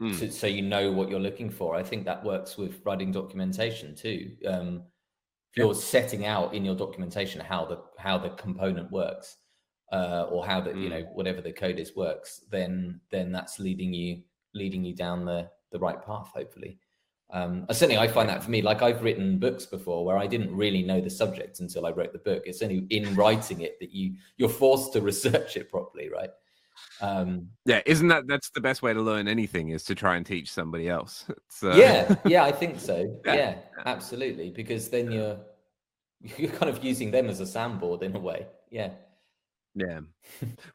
[0.00, 0.14] mm.
[0.14, 1.74] so, so, you know what you're looking for.
[1.74, 4.30] I think that works with writing documentation too.
[4.46, 4.84] Um
[5.56, 9.36] you're setting out in your documentation how the how the component works
[9.92, 10.82] uh or how the mm.
[10.82, 14.22] you know whatever the code is works then then that's leading you
[14.54, 16.78] leading you down the the right path hopefully
[17.32, 20.54] um, certainly, I find that for me, like I've written books before where I didn't
[20.54, 22.42] really know the subject until I wrote the book.
[22.44, 26.28] It's only in writing it that you you're forced to research it properly, right?
[27.00, 30.24] Um, yeah, isn't that that's the best way to learn anything is to try and
[30.24, 31.26] teach somebody else?
[31.62, 31.76] Uh...
[31.76, 33.20] Yeah, yeah, I think so.
[33.24, 33.34] yeah.
[33.34, 33.54] yeah,
[33.86, 35.38] absolutely, because then you're
[36.36, 38.46] you're kind of using them as a soundboard in a way.
[38.70, 38.90] Yeah.
[39.74, 40.00] Yeah.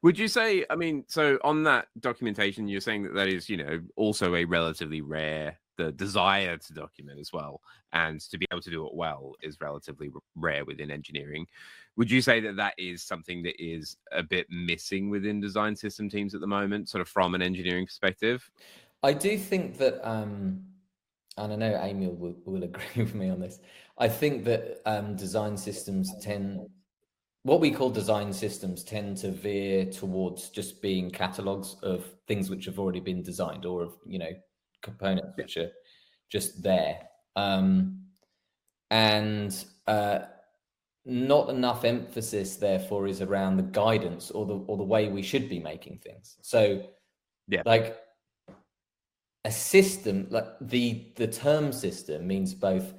[0.02, 3.58] Would you say, I mean, so on that documentation, you're saying that that is, you
[3.58, 7.62] know, also a relatively rare the desire to document as well
[7.94, 11.48] and to be able to do it well is relatively rare within engineering.
[11.96, 16.10] Would you say that that is something that is a bit missing within design system
[16.10, 18.50] teams at the moment sort of from an engineering perspective?
[19.04, 20.64] I do think that um
[21.38, 23.60] and i know amy will, will agree with me on this.
[24.00, 26.68] I think that um, design systems tend
[27.44, 32.66] what we call design systems tend to veer towards just being catalogs of things which
[32.66, 34.32] have already been designed or of you know
[34.82, 35.72] components which are
[36.30, 37.00] just there.
[37.36, 38.04] Um,
[38.90, 39.54] and
[39.88, 40.20] uh,
[41.06, 45.50] not enough emphasis, therefore, is around the guidance or the or the way we should
[45.50, 46.38] be making things.
[46.42, 46.84] So,
[47.48, 47.98] yeah, like
[49.46, 52.94] a system, like the the term system means both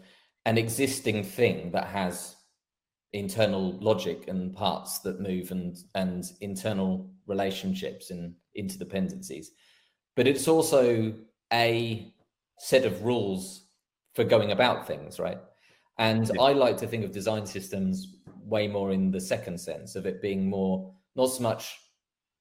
[0.47, 2.37] an existing thing that has
[3.13, 9.47] internal logic and parts that move and and internal relationships and interdependencies
[10.19, 11.15] but it's also
[11.53, 12.13] a
[12.59, 13.65] set of rules
[14.15, 15.39] for going about things, right?
[15.99, 16.43] And yeah.
[16.43, 20.23] I like to think of design systems way more in the second sense of it
[20.23, 21.79] being more not so much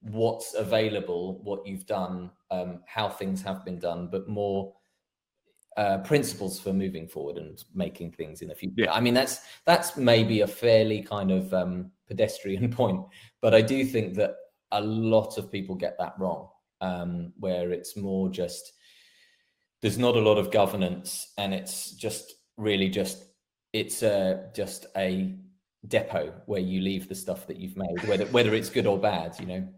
[0.00, 4.72] what's available, what you've done, um, how things have been done, but more
[5.76, 8.74] uh, principles for moving forward and making things in the future.
[8.82, 8.92] Yeah.
[8.92, 13.04] I mean, that's that's maybe a fairly kind of um, pedestrian point,
[13.40, 14.34] but I do think that
[14.72, 16.48] a lot of people get that wrong,
[16.80, 18.72] um, where it's more just
[19.82, 23.24] there's not a lot of governance and it's just really just
[23.72, 25.34] it's uh, just a
[25.86, 29.34] depot where you leave the stuff that you've made whether whether it's good or bad
[29.38, 29.68] you know?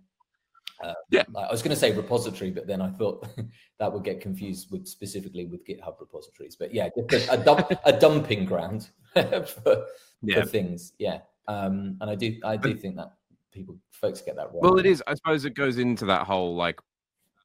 [0.83, 1.25] Uh, yeah.
[1.37, 3.27] I was going to say repository but then i thought
[3.79, 6.57] that would get confused with specifically with github repositories.
[6.57, 9.87] But yeah a, a, dump, a dumping ground for,
[10.23, 10.41] yeah.
[10.41, 10.95] for things.
[10.99, 11.19] Yeah.
[11.49, 13.13] Um and i do i do think that
[13.53, 14.61] people folks get that wrong.
[14.63, 15.03] Well it is.
[15.07, 16.79] I suppose it goes into that whole like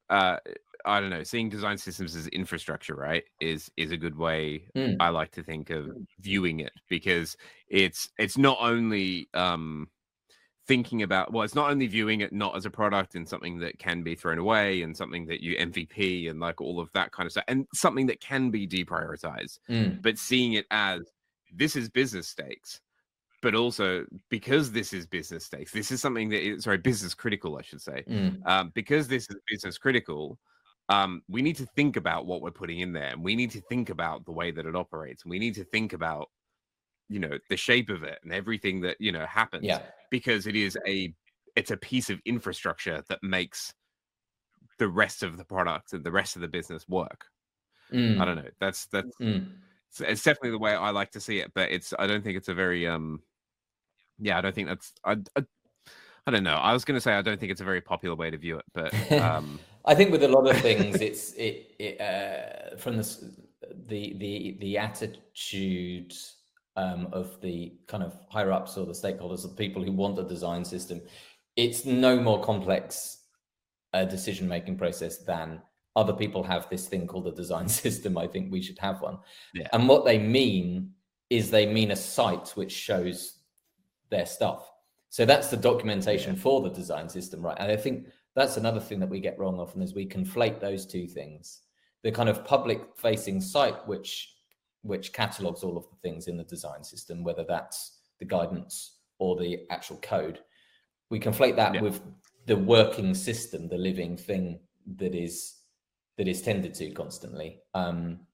[0.10, 0.38] uh
[0.86, 4.96] I don't know, seeing design systems as infrastructure, right, is is a good way mm.
[5.00, 7.36] I like to think of viewing it because
[7.68, 9.90] it's it's not only um
[10.68, 13.78] thinking about well, it's not only viewing it not as a product and something that
[13.80, 17.26] can be thrown away and something that you MVP and like all of that kind
[17.28, 20.02] of stuff and something that can be deprioritized, mm.
[20.02, 21.02] but seeing it as
[21.54, 22.82] this is business stakes
[23.46, 27.60] but also because this is business stakes, this is something that is sorry, business critical,
[27.60, 28.04] I should say.
[28.10, 28.44] Mm.
[28.48, 30.40] Um, because this is business critical,
[30.90, 33.62] um, we need to think about what we're putting in there and we need to
[33.62, 36.30] think about the way that it operates and we need to think about
[37.10, 39.80] you know the shape of it and everything that you know happens yeah.
[40.10, 41.14] because it is a
[41.56, 43.74] it's a piece of infrastructure that makes
[44.80, 47.26] the rest of the product and the rest of the business work
[47.92, 48.20] mm.
[48.20, 49.48] i don't know that's that's mm.
[49.90, 52.38] it's, it's, definitely the way i like to see it but it's i don't think
[52.38, 53.22] it's a very um
[54.20, 55.44] yeah i don't think that's i, I
[56.28, 56.56] I don't know.
[56.56, 58.58] I was going to say I don't think it's a very popular way to view
[58.58, 62.98] it, but um, I think with a lot of things, it's it, it uh, from
[62.98, 63.32] the
[63.88, 66.14] the the the attitude
[66.76, 70.24] um, of the kind of higher ups or the stakeholders, the people who want a
[70.24, 71.02] design system.
[71.56, 73.20] It's no more complex
[73.94, 75.62] a decision making process than
[75.96, 78.18] other people have this thing called a design system.
[78.18, 79.20] I think we should have one.
[79.54, 79.68] Yeah.
[79.74, 80.92] And what they mean
[81.30, 83.40] is they mean a site which shows
[84.10, 84.70] their stuff.
[85.16, 87.56] So that's the documentation for the design system, right?
[87.58, 90.86] And I think that's another thing that we get wrong often is we conflate those
[90.86, 91.62] two things.
[92.04, 94.36] The kind of public facing site which
[94.82, 99.38] which catalogs all of the things in the design system, whether that's the guidance or
[99.38, 100.40] the actual code.
[101.10, 101.82] We conflate that Yeah.
[101.84, 102.02] with
[102.46, 104.60] the working system, the living thing
[104.98, 105.62] that is
[106.18, 107.62] that is tended to constantly.
[107.74, 108.28] Um,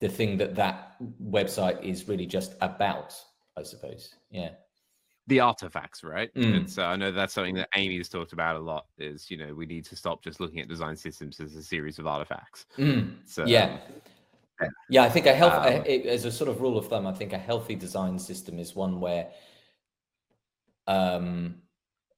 [0.00, 3.18] the thing that that website is really just about,
[3.56, 4.14] I suppose.
[4.30, 4.50] Yeah.
[5.28, 6.34] The artifacts, right?
[6.34, 6.62] Mm.
[6.62, 8.86] It's uh, I know that's something that Amy's talked about a lot.
[8.98, 11.98] Is you know we need to stop just looking at design systems as a series
[11.98, 12.66] of artifacts.
[12.78, 13.16] Mm.
[13.24, 13.78] So yeah.
[14.88, 17.12] Yeah, I think a health Um, a- as a sort of rule of thumb, I
[17.12, 19.32] think a healthy design system is one where
[20.86, 21.56] um,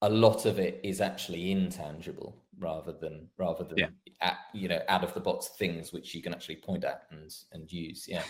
[0.02, 3.86] a lot of it is actually intangible rather than rather than Yeah.
[4.20, 7.34] at, you know out of the box things which you can actually point at and
[7.52, 8.06] and use.
[8.06, 8.24] Yeah.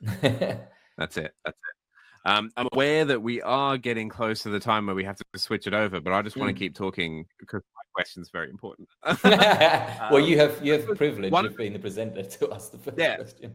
[0.20, 1.34] That's it.
[1.44, 1.76] That's it.
[2.24, 5.24] Um, I'm aware that we are getting close to the time where we have to
[5.38, 6.54] switch it over, but I just want Mm.
[6.54, 8.88] to keep talking because my question's very important.
[9.24, 12.78] well, you have you have the privilege one- of being the presenter to ask the
[12.78, 13.16] first Yeah.
[13.16, 13.54] question.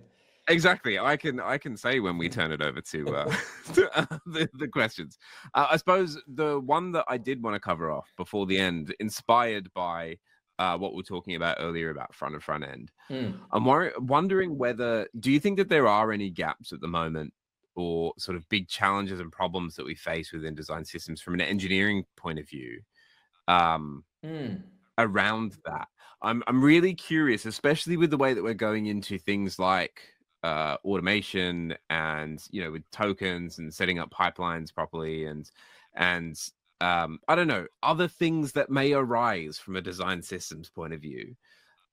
[0.50, 1.00] exactly.
[1.00, 3.36] I can I can say when we turn it over to, uh,
[3.74, 5.18] to, uh, the, the questions.
[5.54, 8.94] Uh, I suppose the one that I did want to cover off before the end,
[9.00, 10.18] inspired by
[10.60, 12.92] uh, what we are talking about earlier about front and front end.
[13.10, 13.38] Mm.
[13.54, 17.32] I'm wor- wondering whether do you think that there are any gaps at the moment
[17.78, 21.42] or sort of big challenges and problems that we face within design systems from an
[21.42, 22.82] engineering point of view
[23.48, 24.63] um, Mm.
[24.98, 25.88] around that?
[26.22, 30.02] I'm I'm really curious, especially with the way that we're going into things like
[30.44, 35.52] uh, automation and you know with tokens and setting up pipelines properly and
[35.94, 36.40] and
[36.82, 41.02] um, I don't know other things that may arise from a design systems point of
[41.02, 41.36] view.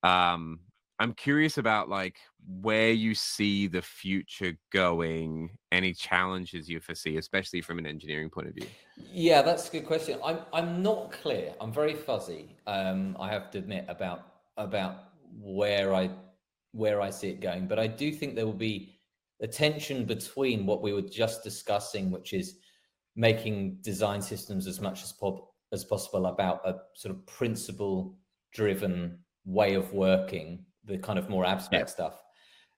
[0.02, 0.60] Um,
[0.98, 7.60] I'm curious about like where you see the future going, any challenges you foresee, especially
[7.60, 8.66] from an engineering point of view.
[8.96, 10.18] Yeah, that's a good question.
[10.24, 11.54] I'm I'm not clear.
[11.60, 12.56] I'm very fuzzy.
[12.66, 14.26] Um, I have to admit about
[14.56, 14.96] about
[15.40, 16.10] where I
[16.72, 18.94] where I see it going, but I do think there will be
[19.40, 22.58] a tension between what we were just discussing, which is
[23.16, 25.12] making design systems as much as
[25.72, 28.16] as possible about a sort of principle
[28.52, 32.20] driven way of working, the kind of more abstract stuff.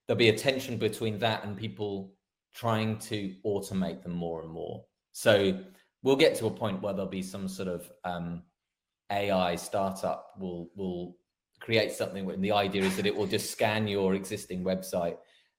[0.07, 2.13] There'll be a tension between that and people
[2.55, 4.85] trying to automate them more and more.
[5.13, 5.59] So
[6.03, 8.43] we'll get to a point where there'll be some sort of um,
[9.11, 11.17] AI startup will will
[11.61, 12.31] create something.
[12.31, 15.17] And the idea is that it will just scan your existing website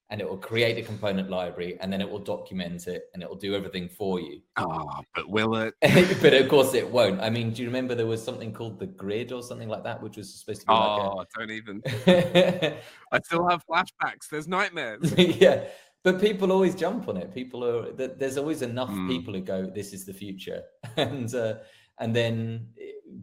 [0.10, 3.28] and it will create a component library and then it will document it and it
[3.28, 4.42] will do everything for you.
[4.56, 5.74] Oh, but will it?
[6.22, 7.20] but of course it won't.
[7.20, 10.02] I mean, do you remember there was something called the grid or something like that,
[10.02, 11.82] which was supposed to be Oh, don't even.
[13.12, 14.30] I still have flashbacks.
[14.32, 15.14] There's nightmares.
[15.18, 15.66] yeah.
[16.04, 17.34] But people always jump on it.
[17.34, 19.10] People are there's always enough Mm.
[19.10, 20.64] people who go, "This is the future,"
[20.96, 21.56] and uh,
[22.00, 22.68] and then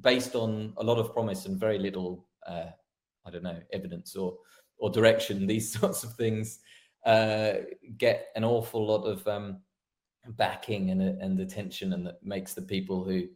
[0.03, 2.67] based on a lot of promise and very little, uh,
[3.25, 4.37] I don't know, evidence or
[4.77, 6.59] or direction, these sorts of things
[7.05, 7.55] uh,
[7.99, 9.61] get an awful lot of um,
[10.31, 13.27] backing and and attention, and that makes the people who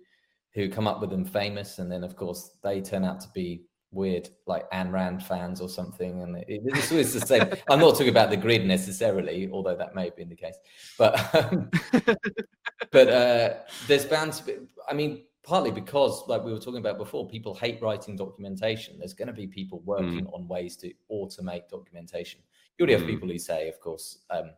[0.55, 1.79] who come up with them famous.
[1.79, 5.69] And then, of course, they turn out to be weird, like Ayn Rand fans or
[5.69, 6.23] something.
[6.23, 7.49] And it, it's always the same.
[7.69, 10.57] I'm not talking about the grid necessarily, although that may have been the case.
[10.99, 11.71] But um,
[12.91, 13.55] but uh,
[13.87, 14.55] there's bound to be.
[14.89, 18.99] I mean, partly because, like we were talking about before, people hate writing documentation.
[18.99, 22.41] There's going to be people working on ways to automate documentation.
[22.79, 23.13] You already have Mm.
[23.13, 24.51] people who say, of course, um,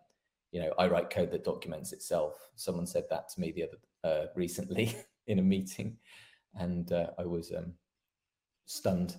[0.52, 2.50] you know, I write code that documents itself.
[2.56, 4.94] Someone said that to me the other uh, recently
[5.26, 5.96] in a meeting,
[6.54, 7.72] and uh, I was um,
[8.66, 9.16] stunned.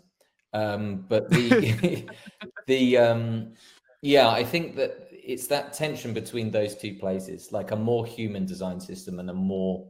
[0.54, 2.10] Um, but the
[2.68, 3.54] the um,
[4.02, 8.46] yeah, I think that it's that tension between those two places, like a more human
[8.46, 9.88] design system and a more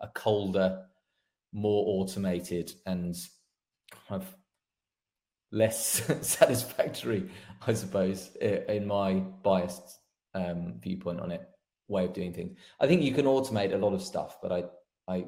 [0.00, 0.84] a colder,
[1.52, 3.16] more automated and
[4.08, 4.34] kind of
[5.52, 7.28] less satisfactory,
[7.66, 9.98] I suppose, in my biased
[10.34, 11.48] um, viewpoint on it,
[11.88, 12.56] way of doing things.
[12.80, 14.64] I think you can automate a lot of stuff, but I,
[15.12, 15.24] I,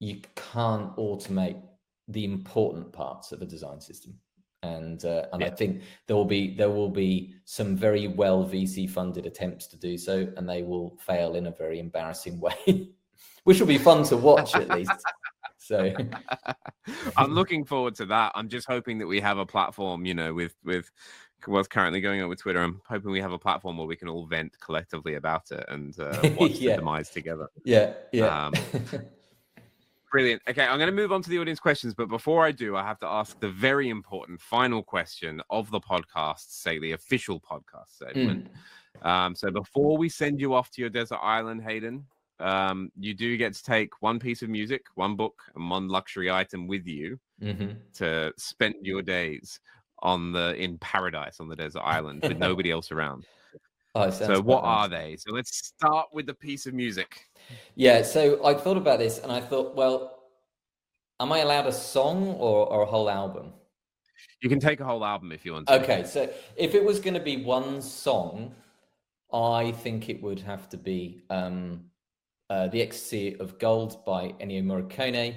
[0.00, 1.60] you can't automate
[2.08, 4.14] the important parts of a design system.
[4.64, 8.88] And uh, and I think there will be there will be some very well VC
[8.88, 12.90] funded attempts to do so, and they will fail in a very embarrassing way,
[13.42, 14.92] which will be fun to watch at least.
[15.62, 15.92] So
[17.16, 18.32] I'm looking forward to that.
[18.34, 20.90] I'm just hoping that we have a platform, you know, with with
[21.46, 22.60] what's currently going on with Twitter.
[22.62, 25.98] I'm hoping we have a platform where we can all vent collectively about it and
[25.98, 26.72] uh, watch Yeah.
[26.72, 27.48] the demise together.
[27.64, 28.46] yeah, yeah.
[28.46, 28.52] Um,
[30.12, 30.42] Brilliant.
[30.46, 32.84] Okay, I'm going to move on to the audience questions, but before I do, I
[32.84, 37.96] have to ask the very important final question of the podcast, say the official podcast
[37.96, 38.46] segment.
[39.02, 39.08] Mm.
[39.08, 42.02] Um, so before we send you off to your desert island, Heydon,
[42.42, 46.30] um, you do get to take one piece of music, one book, and one luxury
[46.30, 47.72] item with you mm-hmm.
[47.94, 49.60] to spend your days
[50.00, 53.24] on the in paradise on the desert island with nobody else around.
[53.94, 54.68] Oh, so what nice.
[54.68, 55.16] are they?
[55.16, 57.26] So let's start with the piece of music.
[57.74, 60.22] Yeah, so I thought about this and I thought, well,
[61.20, 63.52] am I allowed a song or, or a whole album?
[64.40, 65.82] You can take a whole album if you want to.
[65.82, 68.54] Okay, so if it was going to be one song,
[69.32, 71.84] I think it would have to be um,
[72.52, 75.34] uh, "The Ecstasy of Gold" by Ennio Morricone.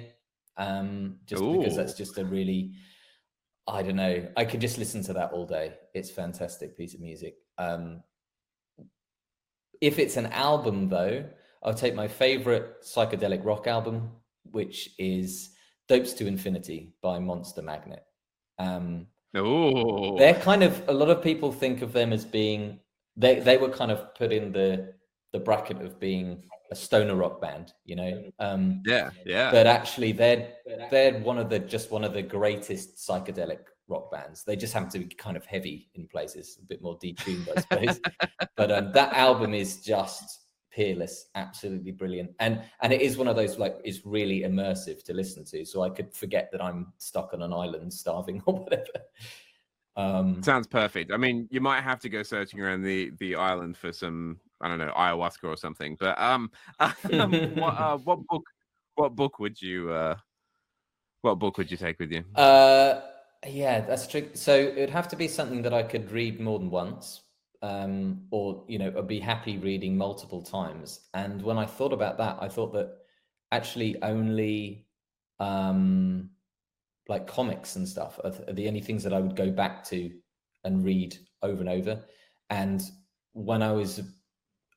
[0.58, 1.58] Um, just Ooh.
[1.58, 2.72] because that's just a really,
[3.66, 5.74] I don't know, I could just listen to that all day.
[5.94, 7.36] It's fantastic piece of music.
[7.56, 8.02] Um,
[9.80, 11.24] if it's an album, though,
[11.62, 14.10] I'll take my favorite psychedelic rock album,
[14.50, 15.50] which is
[15.88, 18.04] Dopes to Infinity by Monster Magnet.
[18.58, 22.80] Um, oh, they're kind of a lot of people think of them as being
[23.16, 24.94] they they were kind of put in the
[25.32, 28.30] the bracket of being a stoner rock band, you know.
[28.38, 29.50] Um, yeah, yeah.
[29.50, 30.48] But actually, they're
[30.90, 34.44] they're one of the just one of the greatest psychedelic rock bands.
[34.44, 37.60] They just happen to be kind of heavy in places, a bit more detuned, I
[37.60, 38.00] suppose.
[38.56, 40.40] but um, that album is just
[40.70, 45.14] peerless, absolutely brilliant, and and it is one of those like it's really immersive to
[45.14, 45.64] listen to.
[45.64, 48.84] So I could forget that I'm stuck on an island starving or whatever.
[49.96, 51.10] Um, Sounds perfect.
[51.10, 54.68] I mean, you might have to go searching around the the island for some I
[54.68, 55.96] don't know ayahuasca or something.
[55.98, 56.50] But um,
[56.80, 58.44] um what uh, what book
[58.94, 60.16] what book would you uh
[61.22, 62.24] what book would you take with you?
[62.34, 63.00] Uh
[63.46, 64.30] yeah, that's true.
[64.34, 67.22] So it'd have to be something that I could read more than once,
[67.62, 71.00] um, or you know, I'd be happy reading multiple times.
[71.14, 72.96] And when I thought about that, I thought that
[73.52, 74.86] actually only
[75.38, 76.30] um,
[77.08, 80.10] like comics and stuff are, are the only things that I would go back to
[80.64, 82.02] and read over and over.
[82.50, 82.82] And
[83.32, 84.00] when I was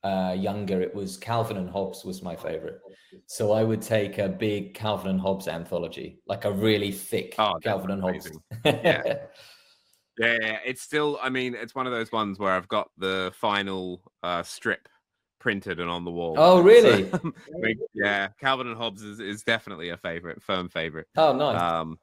[0.02, 2.80] uh, younger, it was Calvin and Hobbes was my favorite.
[3.26, 7.54] So I would take a big Calvin and Hobbes anthology, like a really thick oh,
[7.62, 8.30] Calvin and Hobbes.
[8.64, 9.26] yeah.
[10.18, 11.18] yeah, it's still.
[11.22, 14.88] I mean, it's one of those ones where I've got the final uh, strip
[15.38, 16.34] printed and on the wall.
[16.38, 17.10] Oh, really?
[17.22, 17.32] So,
[17.94, 21.08] yeah, Calvin and Hobbes is, is definitely a favorite, firm favorite.
[21.16, 21.60] Oh, nice.
[21.60, 21.98] Um,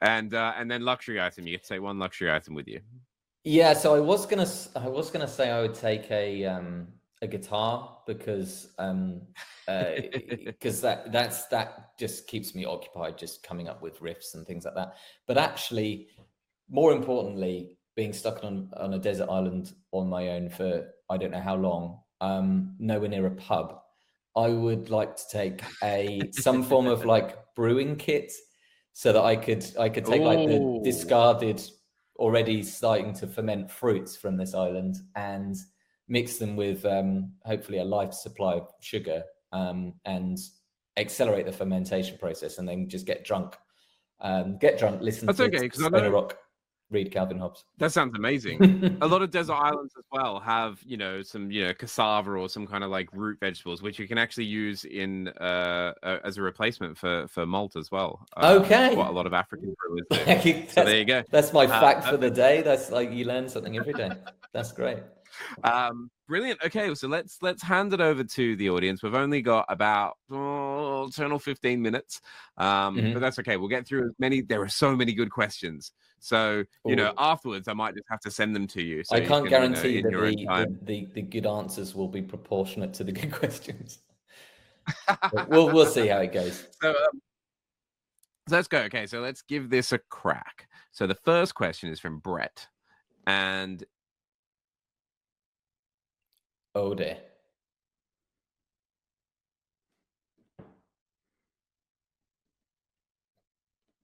[0.00, 1.46] and uh, and then luxury item.
[1.46, 2.80] You get to take one luxury item with you.
[3.44, 6.88] Yeah, so I was gonna I was gonna say I would take a um
[7.22, 9.22] a guitar because um
[9.66, 14.46] because uh, that that's that just keeps me occupied just coming up with riffs and
[14.46, 14.96] things like that.
[15.26, 16.08] But actually,
[16.68, 21.30] more importantly, being stuck on on a desert island on my own for I don't
[21.30, 23.80] know how long, um, nowhere near a pub,
[24.36, 28.32] I would like to take a some form of like brewing kit
[28.92, 30.24] so that I could I could take Ooh.
[30.24, 31.62] like the discarded
[32.18, 35.56] already starting to ferment fruits from this island and
[36.08, 40.38] mix them with um, hopefully a life supply of sugar um, and
[40.96, 43.56] accelerate the fermentation process and then just get drunk.
[44.20, 46.36] Um, get drunk, listen That's to okay, because I know, rock
[46.90, 47.64] read Calvin Hobbes.
[47.78, 48.98] That sounds amazing.
[49.00, 52.48] a lot of desert islands as well have, you know, some, you know, cassava or
[52.48, 56.38] some kind of like root vegetables, which you can actually use in uh, uh as
[56.38, 58.26] a replacement for for malt as well.
[58.36, 58.94] Uh, okay.
[58.94, 60.06] What a lot of African brewers
[60.42, 60.66] do.
[60.68, 61.22] so there you go.
[61.30, 62.62] That's my uh, fact uh, for the day.
[62.62, 64.10] That's like you learn something every day.
[64.52, 64.98] That's great.
[65.62, 66.62] Um, brilliant.
[66.64, 69.02] Okay, so let's let's hand it over to the audience.
[69.02, 72.20] We've only got about oh, 10 or 15 minutes.
[72.56, 73.12] Um, mm-hmm.
[73.14, 73.56] but that's okay.
[73.56, 74.42] We'll get through as many.
[74.42, 75.92] There are so many good questions.
[76.20, 76.96] So, you Ooh.
[76.96, 79.02] know, afterwards I might just have to send them to you.
[79.04, 82.08] So I can't can, guarantee you know, that the, the, the, the, good answers will
[82.08, 84.00] be proportionate to the good questions.
[85.48, 86.66] we'll we'll see how it goes.
[86.82, 87.22] So, um,
[88.48, 88.78] so let's go.
[88.80, 90.68] Okay, so let's give this a crack.
[90.90, 92.66] So the first question is from Brett,
[93.26, 93.84] and
[96.78, 97.18] Dear.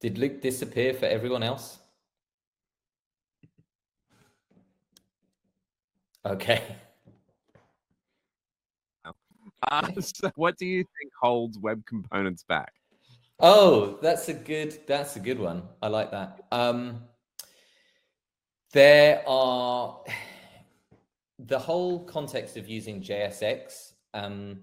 [0.01, 1.79] Did Luke disappear for everyone else?
[6.25, 6.61] Okay.
[9.71, 12.71] Uh, so what do you think holds web components back?
[13.39, 15.63] Oh, that's a good that's a good one.
[15.81, 16.41] I like that.
[16.51, 17.01] Um,
[18.73, 20.01] there are
[21.39, 24.61] the whole context of using JSX, um,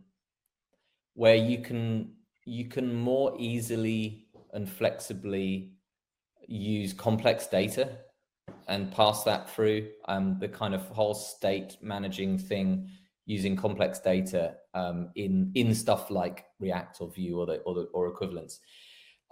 [1.15, 2.13] where you can
[2.45, 5.73] you can more easily and flexibly
[6.49, 7.99] use complex data
[8.69, 9.89] and pass that through.
[10.07, 12.89] Um, the kind of whole state managing thing
[13.27, 17.83] using complex data um, in in stuff like React or Vue or the or, the,
[17.93, 18.61] or equivalents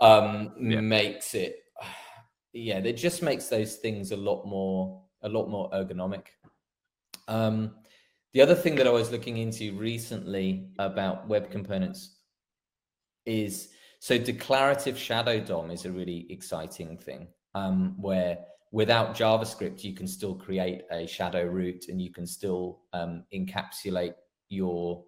[0.01, 0.81] um, yeah.
[0.81, 1.57] makes it
[2.53, 6.27] yeah it just makes those things a lot more a lot more ergonomic.
[7.31, 7.73] Um,
[8.35, 12.17] the other thing that I was looking into recently about web components
[13.25, 13.71] is
[14.01, 18.39] so declarative shadow DOM is a really exciting thing um, where
[18.73, 24.15] without JavaScript, you can still create a shadow root and you can still um, encapsulate
[24.49, 25.05] your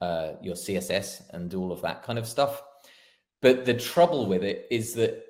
[0.00, 2.62] uh, your CSS and all of that kind of stuff.
[3.42, 5.24] But the trouble with it is that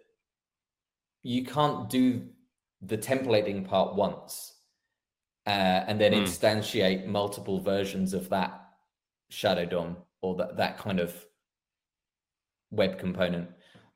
[1.24, 2.22] you can't do
[2.80, 4.59] the templating part once
[5.50, 6.22] uh, and then mm.
[6.22, 8.68] instantiate multiple versions of that
[9.30, 11.12] shadow DOM or that, that kind of
[12.70, 13.48] web component.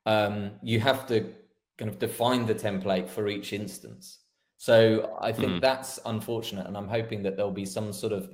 [0.04, 1.32] Um, you have to
[1.78, 4.18] kind of define the template for each instance.
[4.56, 5.60] So I think mm.
[5.60, 8.30] that's unfortunate, and I'm hoping that there'll be some sort of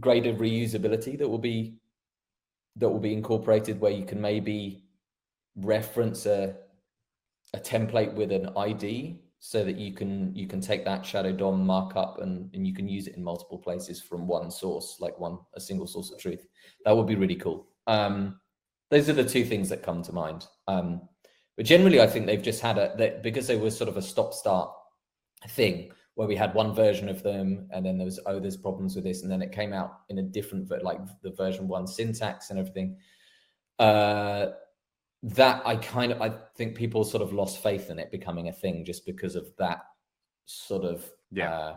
[0.00, 1.76] greater reusability that will be
[2.76, 4.82] that will be incorporated where you can maybe
[5.54, 6.56] reference a
[7.52, 11.66] a template with an ID so that you can you can take that shadow DOM
[11.66, 15.36] markup and, and you can use it in multiple places from one source, like one
[15.52, 16.46] a single source of truth.
[16.86, 17.68] That would be really cool.
[17.86, 18.40] Um,
[18.88, 20.46] those are the two things that come to mind.
[20.66, 21.02] Um,
[21.58, 24.02] but generally, I think they've just had a that because they were sort of a
[24.02, 24.72] stop start
[25.48, 28.94] thing where we had one version of them and then there was oh there's problems
[28.94, 32.48] with this and then it came out in a different like the version one syntax
[32.48, 32.96] and everything
[33.78, 34.46] uh
[35.24, 38.52] that i kind of i think people sort of lost faith in it becoming a
[38.52, 39.80] thing just because of that
[40.44, 41.76] sort of yeah uh,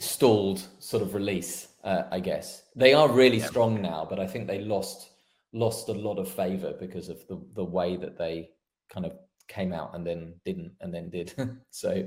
[0.00, 3.46] stalled sort of release uh, i guess they are really yeah.
[3.46, 5.10] strong now but i think they lost
[5.52, 8.50] lost a lot of favor because of the the way that they
[8.90, 9.12] kind of
[9.48, 11.32] came out and then didn't and then did.
[11.70, 12.06] so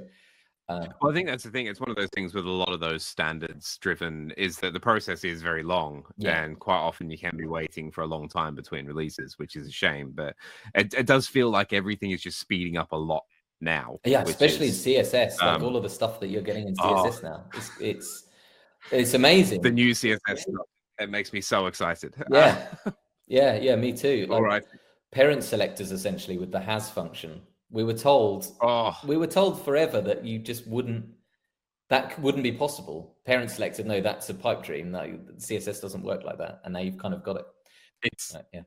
[0.69, 1.67] uh, well, I think that's the thing.
[1.67, 4.79] It's one of those things with a lot of those standards driven is that the
[4.79, 6.43] process is very long, yeah.
[6.43, 9.67] and quite often you can be waiting for a long time between releases, which is
[9.67, 10.11] a shame.
[10.13, 10.35] But
[10.75, 13.23] it, it does feel like everything is just speeding up a lot
[13.61, 13.99] now.
[14.05, 17.19] Yeah, especially is, CSS, like um, all of the stuff that you're getting in CSS
[17.23, 17.45] oh, now.
[17.53, 18.23] It's, it's
[18.91, 19.61] it's amazing.
[19.61, 20.67] The new CSS stuff.
[20.99, 22.13] It makes me so excited.
[22.31, 22.67] Yeah.
[23.29, 24.25] Yeah, yeah, me too.
[24.29, 24.63] Like, All right.
[25.11, 27.41] Parent selectors essentially with the has function.
[27.69, 28.97] We were told oh.
[29.05, 31.05] we were told forever that you just wouldn't
[31.89, 33.15] that wouldn't be possible.
[33.25, 34.91] Parent selector, no, that's a pipe dream.
[34.91, 36.61] No, CSS doesn't work like that.
[36.63, 37.45] And now you've kind of got it.
[38.03, 38.61] It's yeah.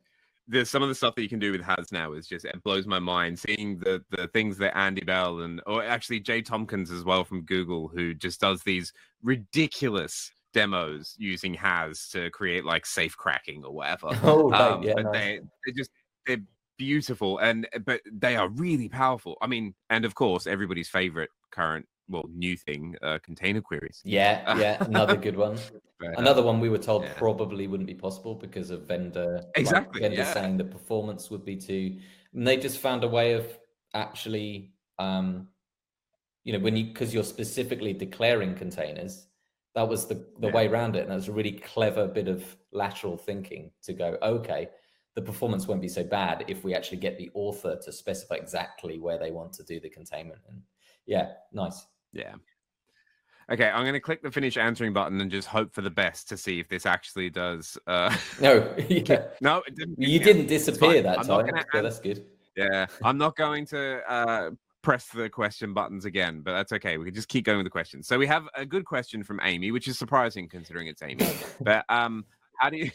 [0.48, 2.62] There's some of the stuff that you can do with has now is just it
[2.64, 6.90] blows my mind seeing the the things that Andy Bell and or actually Jhey Tompkins
[6.90, 8.92] as well from Google who just does these
[9.22, 14.09] ridiculous demos using has to create like safe cracking or whatever.
[14.22, 14.61] Oh, right.
[14.61, 15.12] um, yeah, but nice.
[15.12, 15.90] they they just
[16.26, 16.38] they're
[16.81, 19.37] beautiful and but they are really powerful.
[19.43, 24.57] I mean, and of course, everybody's favorite current well new thing uh, container queries yeah
[24.59, 25.57] yeah another good one
[26.01, 27.12] but, another one we were told yeah.
[27.16, 30.35] probably wouldn't be possible because of vendor exactly like vendor yeah.
[30.35, 31.97] saying the performance would be too
[32.35, 33.47] and they just found a way of
[33.95, 35.47] actually um
[36.43, 39.28] you know when you because you're specifically declaring containers
[39.74, 40.53] that was the, the yeah.
[40.53, 41.03] way around it.
[41.03, 44.68] And that was a really clever bit of lateral thinking to go, okay,
[45.14, 48.98] the performance won't be so bad if we actually get the author to specify exactly
[48.98, 50.40] where they want to do the containment.
[50.48, 50.62] And
[51.06, 51.86] yeah, nice.
[52.12, 52.34] Yeah.
[53.50, 56.28] Okay, I'm going to click the finish answering button and just hope for the best
[56.28, 57.76] to see if this actually does.
[57.86, 58.14] Uh...
[58.40, 59.24] No, yeah.
[59.40, 61.46] no, didn't, you didn't disappear that I'm time.
[61.46, 61.82] Gonna...
[61.82, 62.24] that's good.
[62.56, 64.50] Yeah, I'm not going to uh,
[64.82, 66.96] press the question buttons again, but that's okay.
[66.96, 68.06] We can just keep going with the questions.
[68.06, 71.28] So we have a good question from Amy, which is surprising considering it's Amy.
[71.61, 72.24] but um,
[72.58, 72.90] how do you?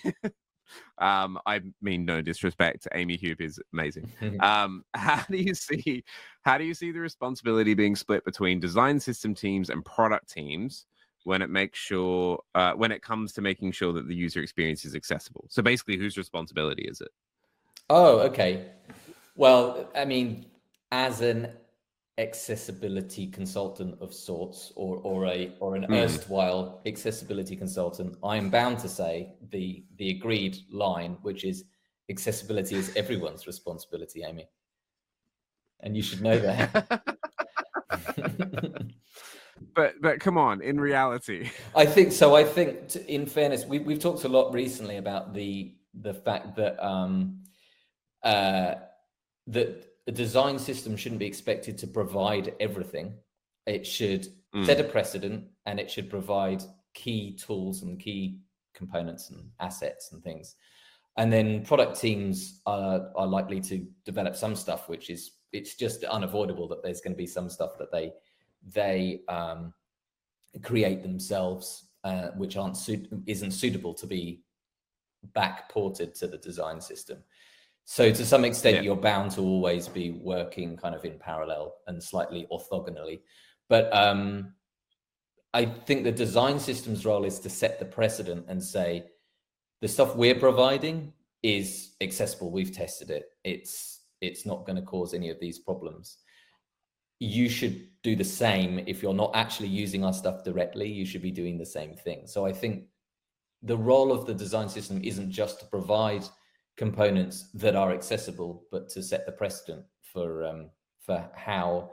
[0.97, 2.87] Um, I mean no disrespect.
[2.93, 4.11] Amy Hupe is amazing.
[4.39, 6.03] um, how do you see?
[6.43, 10.85] How do you see the responsibility being split between design system teams and product teams?
[11.25, 14.85] when it makes sure uh, when it comes to making sure that the user experience
[14.85, 17.09] is accessible so basically whose responsibility is it
[17.89, 18.67] oh okay
[19.35, 20.45] well i mean
[20.91, 21.49] as an
[22.17, 26.01] accessibility consultant of sorts or or a or an mm.
[26.01, 31.65] erstwhile accessibility consultant i am bound to say the the agreed line which is
[32.09, 34.47] accessibility is everyone's responsibility amy.
[35.81, 37.01] And you should know that.
[39.73, 41.49] But but come on in reality.
[41.75, 45.33] I think so i think to, in fairness we, we've talked a lot recently about
[45.33, 47.43] the the fact that um
[48.23, 48.75] uh
[49.47, 53.13] that the design system shouldn't be expected to provide everything.
[53.65, 54.65] It should mm.
[54.65, 58.39] set a precedent and it should provide key tools and key
[58.73, 60.55] components and assets and things.
[61.17, 66.03] And then product teams are, are likely to develop some stuff, which is it's just
[66.03, 68.11] unavoidable that there's going to be some stuff that they
[68.73, 69.73] they um,
[70.63, 74.41] create themselves, uh, which aren't suit- isn't suitable to be
[75.33, 77.23] back ported to the design system.
[77.85, 78.81] So to some extent, yeah.
[78.81, 83.21] you're bound to always be working kind of in parallel and slightly orthogonally.
[83.69, 84.53] But um,
[85.53, 89.05] I think the design system's role is to set the precedent and say
[89.81, 91.13] the stuff we're providing
[91.43, 92.51] is accessible.
[92.51, 93.25] We've tested it.
[93.43, 96.17] It's it's not going to cause any of these problems.
[97.19, 100.91] You should do the same if you're not actually using our stuff directly.
[100.91, 102.25] You should be doing the same thing.
[102.25, 102.85] So I think
[103.61, 106.23] the role of the design system isn't just to provide
[106.77, 110.69] components that are accessible, but to set the precedent for um,
[110.99, 111.91] for how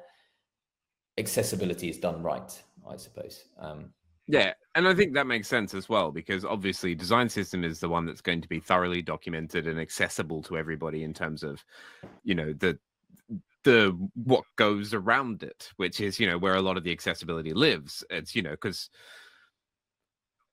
[1.19, 2.63] accessibility is done right.
[2.89, 3.45] I suppose.
[3.59, 3.93] Um,
[4.29, 7.89] yeah, and I think that makes sense as well because obviously design system is the
[7.89, 11.65] one that's going to be thoroughly documented and accessible to everybody in terms of,
[12.25, 12.79] you know, the
[13.65, 17.53] the what goes around it, which is you know where a lot of the accessibility
[17.53, 18.05] lives.
[18.11, 18.91] It's you know because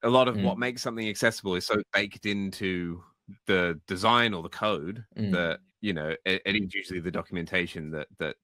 [0.04, 0.44] a lot of mm.
[0.44, 3.04] what makes something accessible is so baked into
[3.46, 5.32] the design or the code mm.
[5.32, 8.36] that you know it, it is usually the documentation that that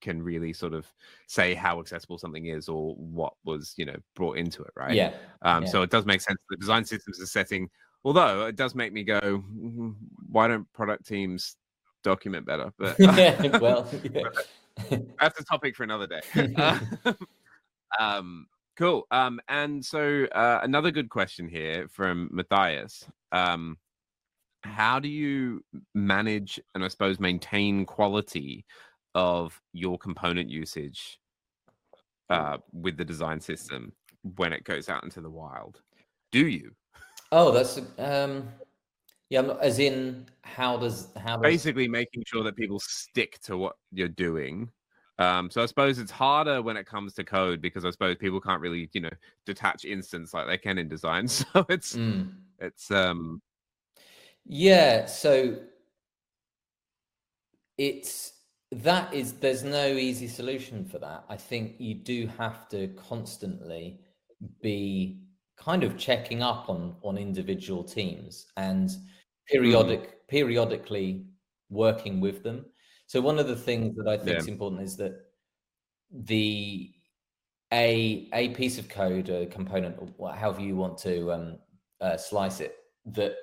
[0.00, 0.86] can really sort of
[1.28, 4.94] say how accessible something is or what was you know brought into it right?
[4.94, 5.12] Yeah,
[5.42, 5.70] um yeah.
[5.70, 6.38] so it does make sense.
[6.50, 7.70] The design systems are setting
[8.04, 9.90] although it does make me go mm-hmm,
[10.30, 11.56] why don't product teams
[12.02, 12.70] document better?
[12.78, 14.98] But yeah, well yeah.
[15.18, 16.54] that's a topic for another day.
[18.00, 19.06] Um cool.
[19.12, 23.06] Um and so uh, another good question here from matthias.
[23.30, 23.78] Um
[24.64, 25.62] how do you
[25.94, 28.64] manage and i suppose maintain quality
[29.14, 31.18] of your component usage
[32.30, 33.92] uh, with the design system
[34.36, 35.80] when it goes out into the wild?
[36.32, 36.72] Do you?
[37.30, 38.48] Oh, that's um,
[39.30, 39.40] yeah.
[39.40, 41.42] I'm not, as in, how does how does...
[41.42, 44.70] basically making sure that people stick to what you're doing.
[45.20, 48.40] Um, so I suppose it's harder when it comes to code because I suppose people
[48.40, 49.10] can't really, you know,
[49.46, 51.28] detach instance like they can in design.
[51.28, 52.32] So it's mm.
[52.58, 53.40] it's um
[54.44, 55.06] yeah.
[55.06, 55.56] So
[57.78, 58.32] it's
[58.70, 64.00] that is there's no easy solution for that i think you do have to constantly
[64.62, 65.20] be
[65.56, 68.90] kind of checking up on on individual teams and
[69.48, 70.28] periodic mm.
[70.28, 71.24] periodically
[71.70, 72.64] working with them
[73.06, 74.38] so one of the things that i think yeah.
[74.38, 75.12] is important is that
[76.10, 76.90] the
[77.72, 79.96] a a piece of code a component
[80.36, 81.58] however you want to um,
[82.00, 82.76] uh, slice it
[83.06, 83.36] that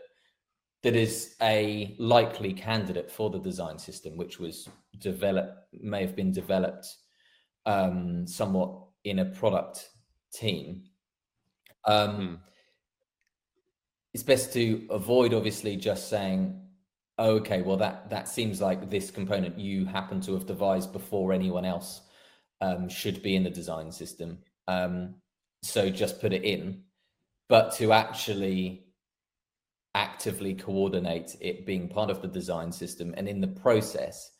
[0.84, 4.68] that is a likely candidate for the design system, which was
[4.98, 6.88] developed, may have been developed
[7.66, 9.90] um, somewhat in a product
[10.34, 10.84] team.
[11.86, 12.40] Um, mm.
[14.14, 16.60] It's best to avoid, obviously, just saying,
[17.18, 21.32] oh, "Okay, well that that seems like this component you happen to have devised before
[21.32, 22.02] anyone else
[22.60, 25.16] um, should be in the design system." Um,
[25.64, 26.84] so just put it in,
[27.48, 28.91] but to actually
[29.96, 34.32] actively coordinate it being part of the design system and in the process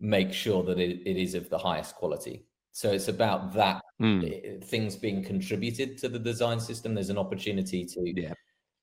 [0.00, 4.62] make sure that it, it is of the highest quality so it's about that mm.
[4.64, 8.32] things being contributed to the design system there's an opportunity to yeah.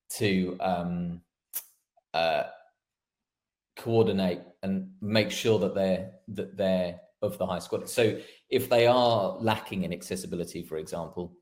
[0.10, 1.22] to um,
[2.14, 2.44] uh,
[3.78, 8.86] coordinate and make sure that they're that they're of the highest quality so if they
[8.86, 11.34] are lacking in accessibility for example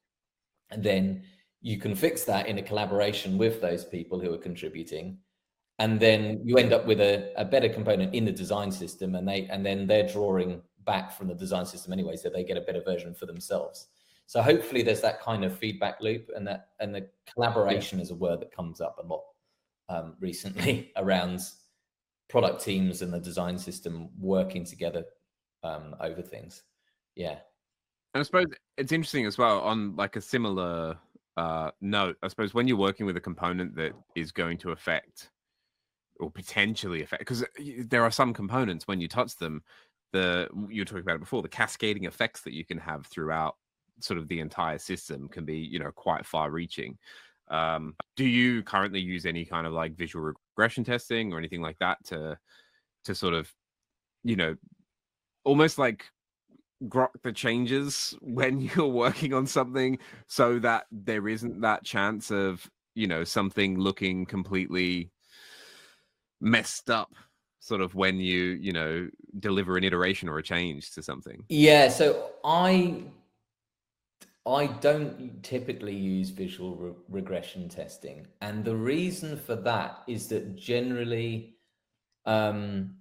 [0.78, 1.24] then
[1.62, 5.18] you can fix that in a collaboration with those people who are contributing.
[5.78, 9.28] And then you end up with a, a better component in the design system and
[9.28, 12.62] they and then they're drawing back from the design system anyway so they get a
[12.62, 13.88] better version for themselves.
[14.26, 18.04] So hopefully there's that kind of feedback loop and that and the collaboration yeah.
[18.04, 19.24] is a word that comes up a lot
[19.90, 21.40] um, recently around
[22.30, 25.04] product teams and the design system working together
[25.64, 26.64] um, over things.
[27.16, 27.40] Yeah.
[28.14, 28.48] And i suppose
[28.78, 30.98] it's interesting as well on like a similar
[31.40, 35.30] uh, no, I suppose when you're working with a component that is going to affect
[36.20, 37.48] or potentially affect, because uh,
[37.88, 39.64] there are some components when you touch them,
[40.12, 43.56] the you were talking about it before, the cascading effects that you can have throughout
[44.02, 46.98] sort of the entire system can be, you know, quite far reaching.
[47.48, 51.80] Um, do you currently use any kind of like visual regression testing or anything like
[51.80, 52.38] that to
[53.06, 53.50] to sort of,
[54.26, 54.58] you know,
[55.46, 56.04] almost like
[56.86, 62.70] grok the changes when you're working on something so that there isn't that chance of
[62.96, 65.12] you know something looking completely
[66.42, 67.14] messed up
[67.60, 69.08] sort of when you you know
[69.40, 71.44] deliver an iteration or a change to something.
[71.50, 73.04] Yeah so i
[74.46, 80.56] i don't typically use visual re- regression testing and the reason for that is that
[80.56, 81.56] generally
[82.26, 82.96] um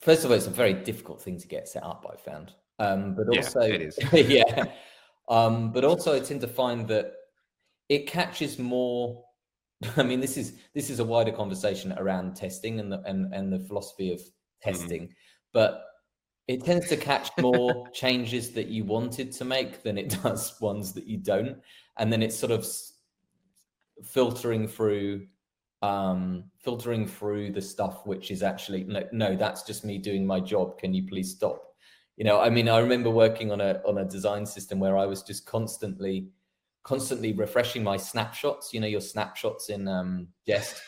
[0.00, 3.14] first of all it's a very difficult thing to get set up i found um,
[3.14, 3.98] but also, yeah, it is.
[4.12, 4.64] yeah.
[5.28, 7.12] Um, but also, I tend to find that
[7.88, 9.24] it catches more.
[9.96, 13.52] I mean, this is this is a wider conversation around testing and the and, and
[13.52, 14.20] the philosophy of
[14.62, 15.12] testing, mm-hmm.
[15.52, 15.84] but
[16.46, 20.92] it tends to catch more changes that you wanted to make than it does ones
[20.94, 21.58] that you don't,
[21.98, 22.66] and then it's sort of
[24.04, 25.26] filtering through
[25.82, 30.40] um filtering through the stuff which is actually no, no that's just me doing my
[30.40, 31.67] job can you please stop
[32.18, 35.06] you know i mean i remember working on a on a design system where i
[35.06, 36.28] was just constantly
[36.82, 40.82] constantly refreshing my snapshots you know your snapshots in um jest.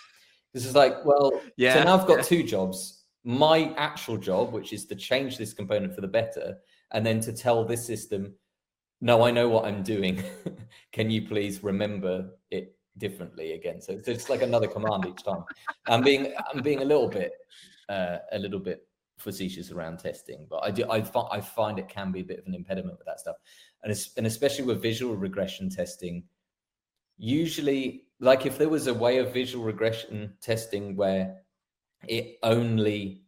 [0.52, 2.22] This is like well yeah so now i've got yeah.
[2.24, 6.56] two jobs my actual job which is to change this component for the better
[6.90, 8.34] and then to tell this system
[9.00, 10.22] no i know what i'm doing.
[10.92, 13.80] Can you please remember it differently again?
[13.80, 15.44] So it's like another command each time.
[15.86, 17.32] I'm being i'm being a little bit
[17.88, 18.86] uh, a little bit
[19.20, 22.46] facetious around testing, but I do I, I find it can be a bit of
[22.46, 23.36] an impediment with that stuff,
[23.82, 26.24] and it's, and especially with visual regression testing.
[27.18, 31.36] Usually, like if there was a way of visual regression testing where
[32.08, 33.22] it only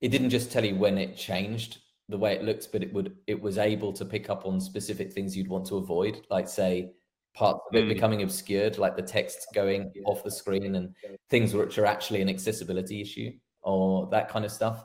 [0.00, 3.16] it didn't just tell you when it changed the way it looks, but it would
[3.26, 6.92] it was able to pick up on specific things you'd want to avoid, like say
[7.34, 7.88] parts of it mm.
[7.88, 10.94] becoming obscured, like the text going off the screen and
[11.30, 13.30] things which are actually an accessibility issue
[13.62, 14.84] or that kind of stuff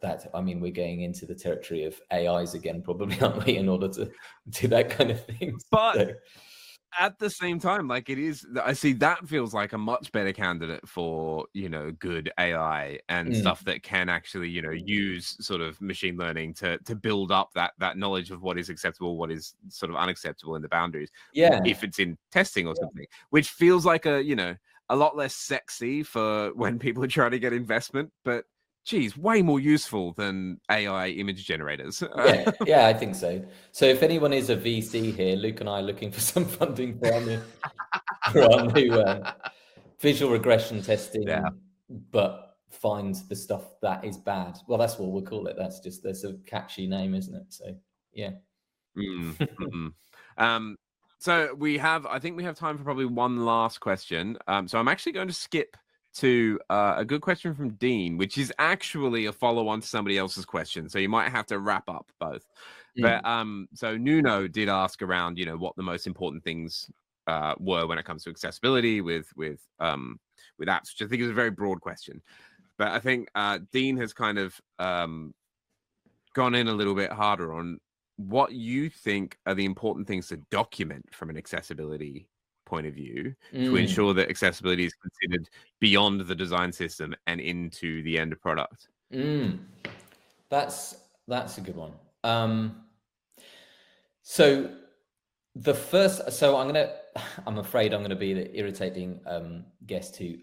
[0.00, 3.56] that I mean, we're going into the territory of AIs again, probably, aren't we?
[3.56, 4.10] In order to
[4.50, 5.58] do that kind of thing.
[5.70, 6.14] But so.
[7.00, 10.32] at the same time, like it is, I see that feels like a much better
[10.32, 13.40] candidate for you know good AI and mm.
[13.40, 17.50] stuff that can actually you know use sort of machine learning to to build up
[17.54, 21.10] that that knowledge of what is acceptable, what is sort of unacceptable in the boundaries.
[21.32, 22.84] Yeah, if it's in testing or yeah.
[22.84, 24.54] something, which feels like a you know
[24.90, 28.44] a lot less sexy for when people are trying to get investment, but
[28.84, 32.02] geez, way more useful than AI image generators.
[32.16, 33.42] yeah, yeah, I think so.
[33.72, 36.98] So if anyone is a VC here, Luke and I are looking for some funding
[36.98, 37.40] for our new,
[38.32, 39.32] for our new uh,
[40.00, 41.48] visual regression testing, yeah.
[42.10, 44.58] but find the stuff that is bad.
[44.68, 45.56] Well, that's what we'll call it.
[45.56, 47.46] That's just that's a catchy name, isn't it?
[47.48, 47.74] So
[48.12, 48.32] yeah.
[48.96, 49.88] Mm-hmm.
[50.38, 50.76] um,
[51.18, 54.36] so we have, I think we have time for probably one last question.
[54.46, 55.74] Um, so I'm actually going to skip
[56.14, 60.16] to uh, a good question from Dean, which is actually a follow on to somebody
[60.16, 60.88] else's question.
[60.88, 62.46] So you might have to wrap up both.
[62.98, 63.02] Mm.
[63.02, 66.88] But um, so Nuno did ask around, you know, what the most important things
[67.26, 70.20] uh, were when it comes to accessibility with with um,
[70.58, 72.22] with apps, which I think is a very broad question.
[72.78, 75.34] But I think uh, Dean has kind of um,
[76.34, 77.78] gone in a little bit harder on
[78.16, 82.28] what you think are the important things to document from an accessibility
[82.64, 83.64] point of view mm.
[83.64, 85.48] to ensure that accessibility is considered
[85.80, 89.58] beyond the design system and into the end product mm.
[90.48, 90.96] that's
[91.28, 91.92] that's a good one
[92.24, 92.82] um
[94.22, 94.70] so
[95.56, 96.92] the first so i'm gonna
[97.46, 100.34] i'm afraid i'm gonna be the irritating um guest who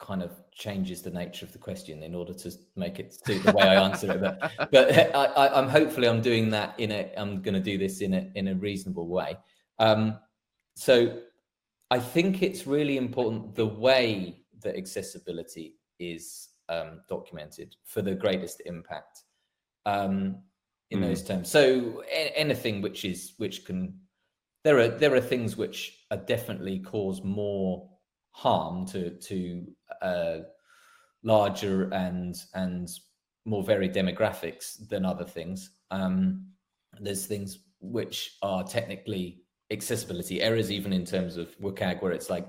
[0.00, 3.52] kind of changes the nature of the question in order to make it suit the
[3.52, 4.20] way I answer it.
[4.20, 7.12] But, but I, am hopefully I'm doing that in a.
[7.16, 9.36] I'm going to do this in a in a reasonable way.
[9.78, 10.18] Um,
[10.74, 11.18] so
[11.90, 18.62] I think it's really important the way that accessibility is um, documented for the greatest
[18.64, 19.24] impact
[19.86, 20.36] um,
[20.90, 21.02] in mm.
[21.02, 21.50] those terms.
[21.50, 23.98] So a- anything which is which can
[24.64, 27.88] there are there are things which are definitely cause more
[28.32, 29.66] harm to to
[30.02, 30.38] uh,
[31.22, 32.88] larger and and
[33.46, 35.70] more varied demographics than other things.
[35.90, 36.46] Um,
[37.00, 39.39] there's things which are technically
[39.70, 42.48] accessibility errors, even in terms of WCAG, where it's like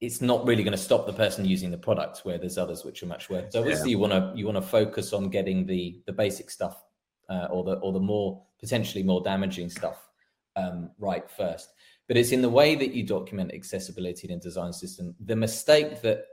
[0.00, 3.02] it's not really going to stop the person using the product, where there's others which
[3.02, 3.52] are much worse.
[3.52, 3.96] So obviously, yeah.
[3.96, 6.82] you want to you want to focus on getting the the basic stuff
[7.28, 10.08] uh, or the or the more potentially more damaging stuff
[10.56, 11.70] um, right first.
[12.06, 15.14] But it's in the way that you document accessibility in a design system.
[15.20, 16.26] The mistake that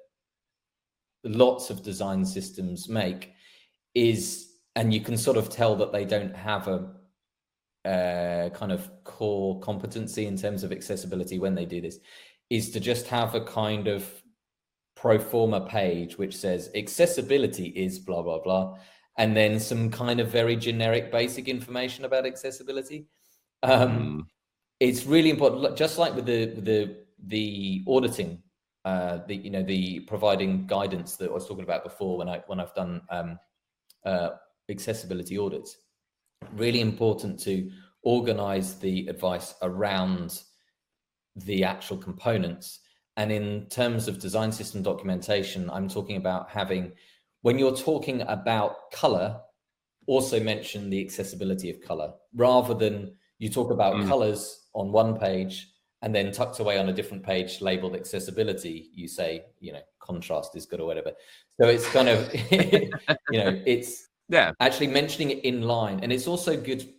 [1.24, 3.34] lots of design systems make
[3.96, 6.90] is, and you can sort of tell that they don't have a
[7.86, 12.00] uh, kind of core competency in terms of accessibility when they do this
[12.50, 14.22] is to just have a kind of
[14.96, 18.78] pro forma page which says accessibility is blah blah blah
[19.18, 23.08] and then some kind of very generic basic information about accessibility
[23.64, 24.26] um, mm.
[24.80, 28.42] it's really important just like with the the the auditing
[28.86, 32.42] uh, the you know the providing guidance that I was talking about before when I
[32.48, 33.40] when I've done um,
[34.06, 34.30] uh,
[34.70, 35.78] accessibility audits
[36.56, 37.70] really important to
[38.04, 40.42] organize the advice around
[41.36, 42.80] the actual components.
[43.18, 46.94] And in terms of design system documentation, I'm talking about having,
[47.42, 49.40] when you're talking about color,
[50.08, 54.08] also mention the accessibility of color rather than You talk about mm.
[54.08, 55.68] colors on one page
[56.04, 60.56] and then tucked away on a different page labeled accessibility you say you know contrast
[60.56, 61.12] is good or whatever
[61.60, 66.28] so it's kind of you know it's yeah actually mentioning it in line and it's
[66.28, 66.94] also good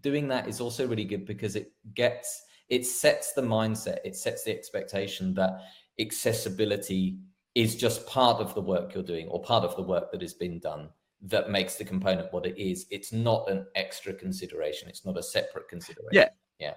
[0.00, 4.42] doing that is also really good because it gets it sets the mindset it sets
[4.44, 5.60] the expectation that
[6.00, 7.18] accessibility
[7.54, 10.34] is just part of the work you're doing or part of the work that has
[10.34, 10.88] been done
[11.20, 15.22] that makes the component what it is it's not an extra consideration it's not a
[15.22, 16.28] separate consideration yeah
[16.58, 16.74] yeah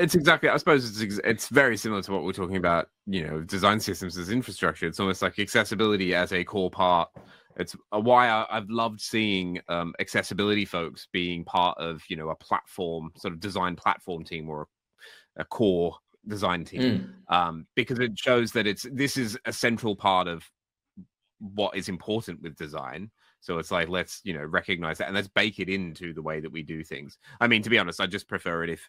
[0.00, 0.48] it's exactly.
[0.48, 2.88] I suppose it's it's very similar to what we're talking about.
[3.06, 4.86] You know, design systems as infrastructure.
[4.86, 7.08] It's almost like accessibility as a core part.
[7.56, 12.36] It's why I, have loved seeing um, accessibility folks being part of you know a
[12.36, 14.62] platform sort of design platform team or
[15.36, 15.96] a, a core
[16.28, 17.34] design team mm.
[17.34, 20.44] um, because it shows that it's this is a central part of
[21.38, 23.10] what is important with design.
[23.40, 26.40] So it's like let's you know recognize that and let's bake it into the way
[26.40, 27.18] that we do things.
[27.40, 28.88] I mean, to be honest, I just prefer it if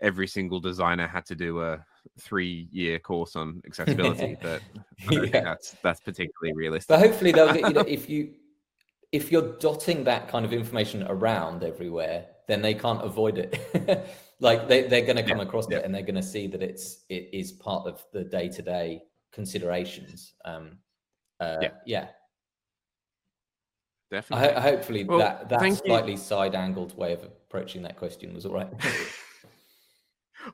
[0.00, 1.84] every single designer had to do a
[2.18, 4.62] three year course on accessibility, but
[5.10, 5.40] yeah.
[5.40, 6.88] that's that's particularly realistic.
[6.88, 8.34] But hopefully they'll get you know if you
[9.12, 14.08] if you're dotting that kind of information around everywhere, then they can't avoid it.
[14.40, 15.44] like they, they're going to come yeah.
[15.44, 15.78] across yeah.
[15.78, 18.62] it and they're going to see that it's it is part of the day to
[18.62, 20.34] day considerations.
[20.44, 20.78] Um,
[21.40, 21.70] uh, yeah.
[21.86, 22.06] yeah.
[24.10, 24.48] Definitely.
[24.48, 28.54] I, hopefully well, that that slightly side angled way of approaching that question was all
[28.54, 28.68] right.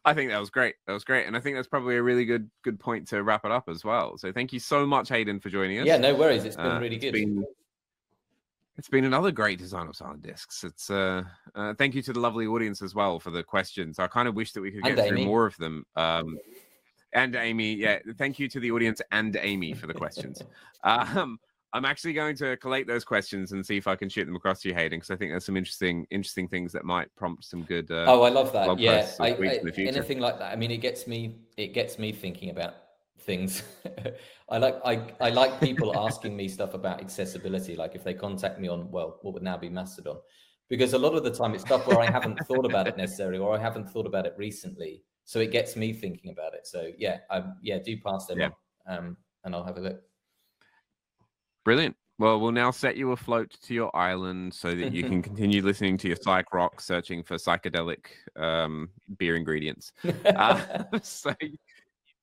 [0.04, 0.74] I think that was great.
[0.86, 3.44] That was great, and I think that's probably a really good good point to wrap
[3.44, 4.18] it up as well.
[4.18, 5.86] So thank you so much, Heydon, for joining us.
[5.86, 6.44] Yeah, no worries.
[6.44, 7.14] It's been uh, really good.
[7.14, 7.44] It's been,
[8.76, 10.64] it's been another great design of silent discs.
[10.64, 11.22] It's uh,
[11.54, 13.98] uh, thank you to the lovely audience as well for the questions.
[13.98, 15.26] I kind of wish that we could get and through Amy.
[15.26, 15.84] more of them.
[15.96, 16.38] Um,
[17.12, 20.42] and Amy, yeah, thank you to the audience and Amy for the questions.
[20.84, 21.38] um,
[21.76, 24.62] I'm actually going to collate those questions and see if I can shoot them across
[24.62, 27.64] to you, Heydon, because I think there's some interesting, interesting things that might prompt some
[27.64, 27.90] good.
[27.90, 28.78] Uh, oh, I love that.
[28.78, 30.52] Yeah, I, I, anything like that.
[30.52, 32.76] I mean, it gets me, it gets me thinking about
[33.20, 33.62] things.
[34.48, 37.76] I like, I, I like people asking me stuff about accessibility.
[37.76, 40.16] Like if they contact me on, well, what would now be Mastodon,
[40.70, 43.38] because a lot of the time it's stuff where I haven't thought about it necessarily,
[43.38, 45.02] or I haven't thought about it recently.
[45.24, 46.66] So it gets me thinking about it.
[46.66, 48.48] So yeah, I, yeah, do pass them yeah.
[48.86, 50.00] on, um, and I'll have a look.
[51.66, 51.96] Brilliant.
[52.20, 55.96] Well, we'll now set you afloat to your island so that you can continue listening
[55.98, 58.06] to your psych rock, searching for psychedelic
[58.36, 59.92] um, beer ingredients.
[60.26, 61.34] uh, so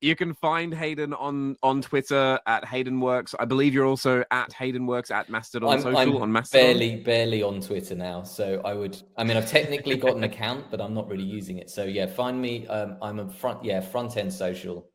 [0.00, 3.34] you can find Heydon on on Twitter at Heydon Works.
[3.38, 6.66] I believe you're also at Heydon Works at Mastodon I'm, Social I'm on Mastodon.
[6.66, 8.22] Barely, barely on Twitter now.
[8.22, 8.96] So I would.
[9.18, 11.68] I mean, I've technically got an account, but I'm not really using it.
[11.68, 12.66] So yeah, find me.
[12.68, 13.62] Um, I'm a front.
[13.62, 14.88] Yeah, front end social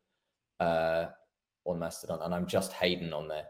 [0.60, 1.06] uh,
[1.66, 3.46] on Mastodon, and I'm just Heydon on there.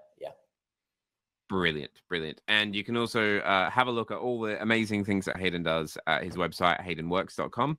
[1.49, 2.41] Brilliant, brilliant.
[2.47, 5.63] And you can also uh, have a look at all the amazing things that Heydon
[5.63, 7.77] does at his website, heydonworks.com.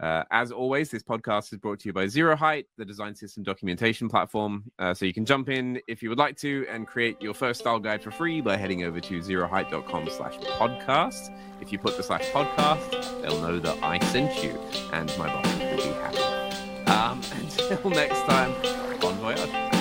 [0.00, 4.08] Uh, as always, this podcast is brought to you by zeroheight, the design system documentation
[4.08, 4.64] platform.
[4.78, 7.60] Uh, so you can jump in if you would like to and create your first
[7.60, 11.34] style guide for free by heading over to zeroheight.com slash podcast.
[11.60, 14.58] If you put the slash podcast, they'll know that I sent you
[14.92, 16.90] and my boss will be happy.
[16.90, 18.52] Um, until next time,
[19.00, 19.73] bon voyage.